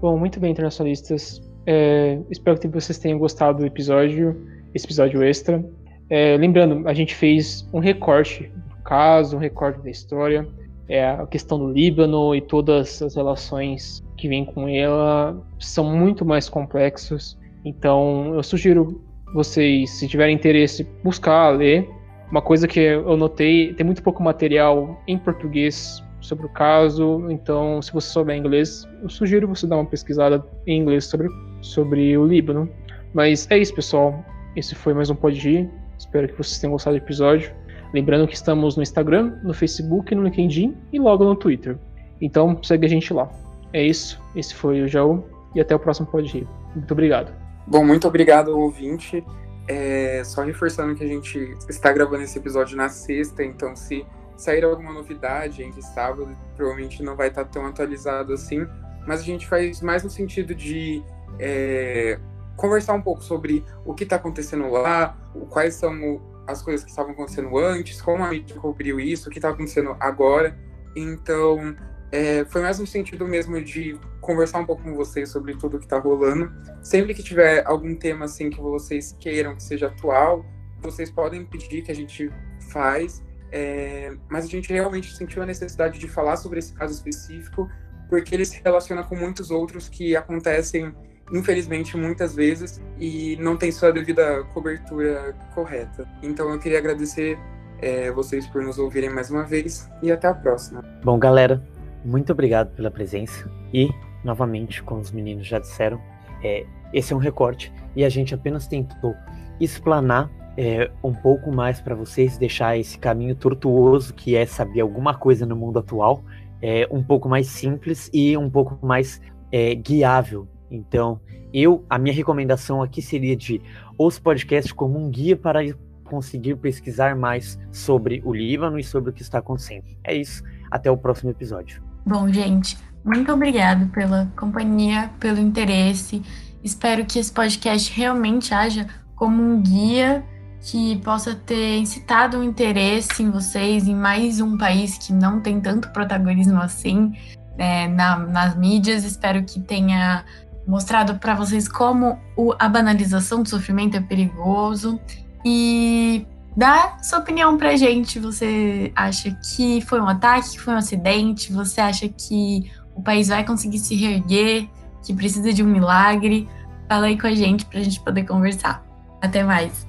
[0.01, 1.41] Bom, muito bem, internacionalistas.
[1.65, 4.37] É, espero que vocês tenham gostado do episódio,
[4.75, 5.65] esse episódio extra.
[6.11, 10.47] É, lembrando, a gente fez um recorte do caso, um recorte da história,
[10.89, 16.25] é, a questão do Líbano e todas as relações que vêm com ela são muito
[16.25, 17.37] mais complexos.
[17.65, 19.03] Então, eu sugiro
[19.35, 21.91] vocês, se tiverem interesse, buscar ler.
[22.31, 27.83] Uma coisa que eu notei, tem muito pouco material em português sobre o caso, então
[27.83, 31.29] se você souber inglês, eu sugiro você dar uma pesquisada em inglês sobre,
[31.61, 32.71] sobre o Líbano.
[33.13, 34.25] Mas é isso, pessoal.
[34.55, 35.69] Esse foi mais um Pode
[35.99, 37.53] Espero que vocês tenham gostado do episódio.
[37.93, 41.77] Lembrando que estamos no Instagram, no Facebook, no LinkedIn e logo no Twitter.
[42.21, 43.29] Então segue a gente lá.
[43.73, 44.21] É isso.
[44.35, 47.33] Esse foi o Jaú e até o próximo Pode Muito obrigado.
[47.67, 49.25] Bom, muito obrigado, ouvinte.
[49.69, 54.05] É, só reforçando que a gente está gravando esse episódio na sexta, então se
[54.37, 58.67] sair alguma novidade entre sábado, provavelmente não vai estar tão atualizado assim,
[59.07, 61.03] mas a gente faz mais no sentido de
[61.39, 62.19] é,
[62.57, 65.17] conversar um pouco sobre o que está acontecendo lá,
[65.49, 69.39] quais são as coisas que estavam acontecendo antes, como a mídia cobriu isso, o que
[69.39, 70.59] está acontecendo agora.
[70.95, 71.75] Então,
[72.13, 75.87] é, foi mais no sentido mesmo de conversar um pouco com vocês sobre tudo que
[75.87, 76.53] está rolando.
[76.83, 80.45] Sempre que tiver algum tema assim que vocês queiram que seja atual,
[80.83, 82.31] vocês podem pedir que a gente
[82.71, 83.23] faz.
[83.51, 87.69] É, mas a gente realmente sentiu a necessidade de falar sobre esse caso específico,
[88.11, 90.95] porque ele se relaciona com muitos outros que acontecem,
[91.33, 96.07] infelizmente, muitas vezes e não tem sua devida cobertura correta.
[96.23, 97.39] Então eu queria agradecer
[97.83, 100.83] é, vocês por nos ouvirem mais uma vez e até a próxima.
[101.03, 101.63] Bom, galera,
[102.05, 103.91] muito obrigado pela presença e,
[104.25, 106.01] novamente, como os meninos já disseram,
[106.43, 109.15] é, esse é um recorte e a gente apenas tentou
[109.61, 115.15] explanar é, um pouco mais para vocês, deixar esse caminho tortuoso que é saber alguma
[115.15, 116.23] coisa no mundo atual
[116.63, 120.47] é, um pouco mais simples e um pouco mais é, guiável.
[120.71, 121.21] Então,
[121.53, 123.61] eu, a minha recomendação aqui seria de
[123.99, 125.61] os podcasts como um guia para
[126.05, 129.85] conseguir pesquisar mais sobre o Líbano e sobre o que está acontecendo.
[130.05, 130.43] É isso.
[130.71, 131.92] Até o próximo episódio.
[132.05, 136.23] Bom, gente, muito obrigado pela companhia, pelo interesse.
[136.63, 140.25] Espero que esse podcast realmente haja como um guia
[140.61, 145.61] que possa ter incitado um interesse em vocês em mais um país que não tem
[145.61, 147.13] tanto protagonismo assim
[147.59, 149.05] é, na, nas mídias.
[149.05, 150.25] Espero que tenha
[150.67, 155.01] mostrado para vocês como o, a banalização do sofrimento é perigoso
[155.45, 156.25] e
[156.57, 158.19] dá sua opinião pra gente.
[158.19, 161.53] Você acha que foi um ataque, que foi um acidente?
[161.53, 164.69] Você acha que o país vai conseguir se reerguer,
[165.05, 166.49] que precisa de um milagre?
[166.89, 168.85] Fala aí com a gente pra gente poder conversar.
[169.21, 169.87] Até mais.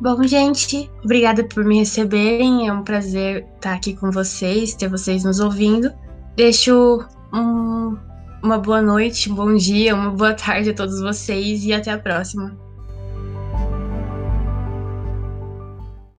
[0.00, 2.68] Bom, gente, obrigada por me receberem.
[2.68, 5.92] É um prazer estar aqui com vocês, ter vocês nos ouvindo.
[6.36, 7.96] Deixo um,
[8.42, 11.98] uma boa noite, um bom dia, uma boa tarde a todos vocês e até a
[11.98, 12.67] próxima.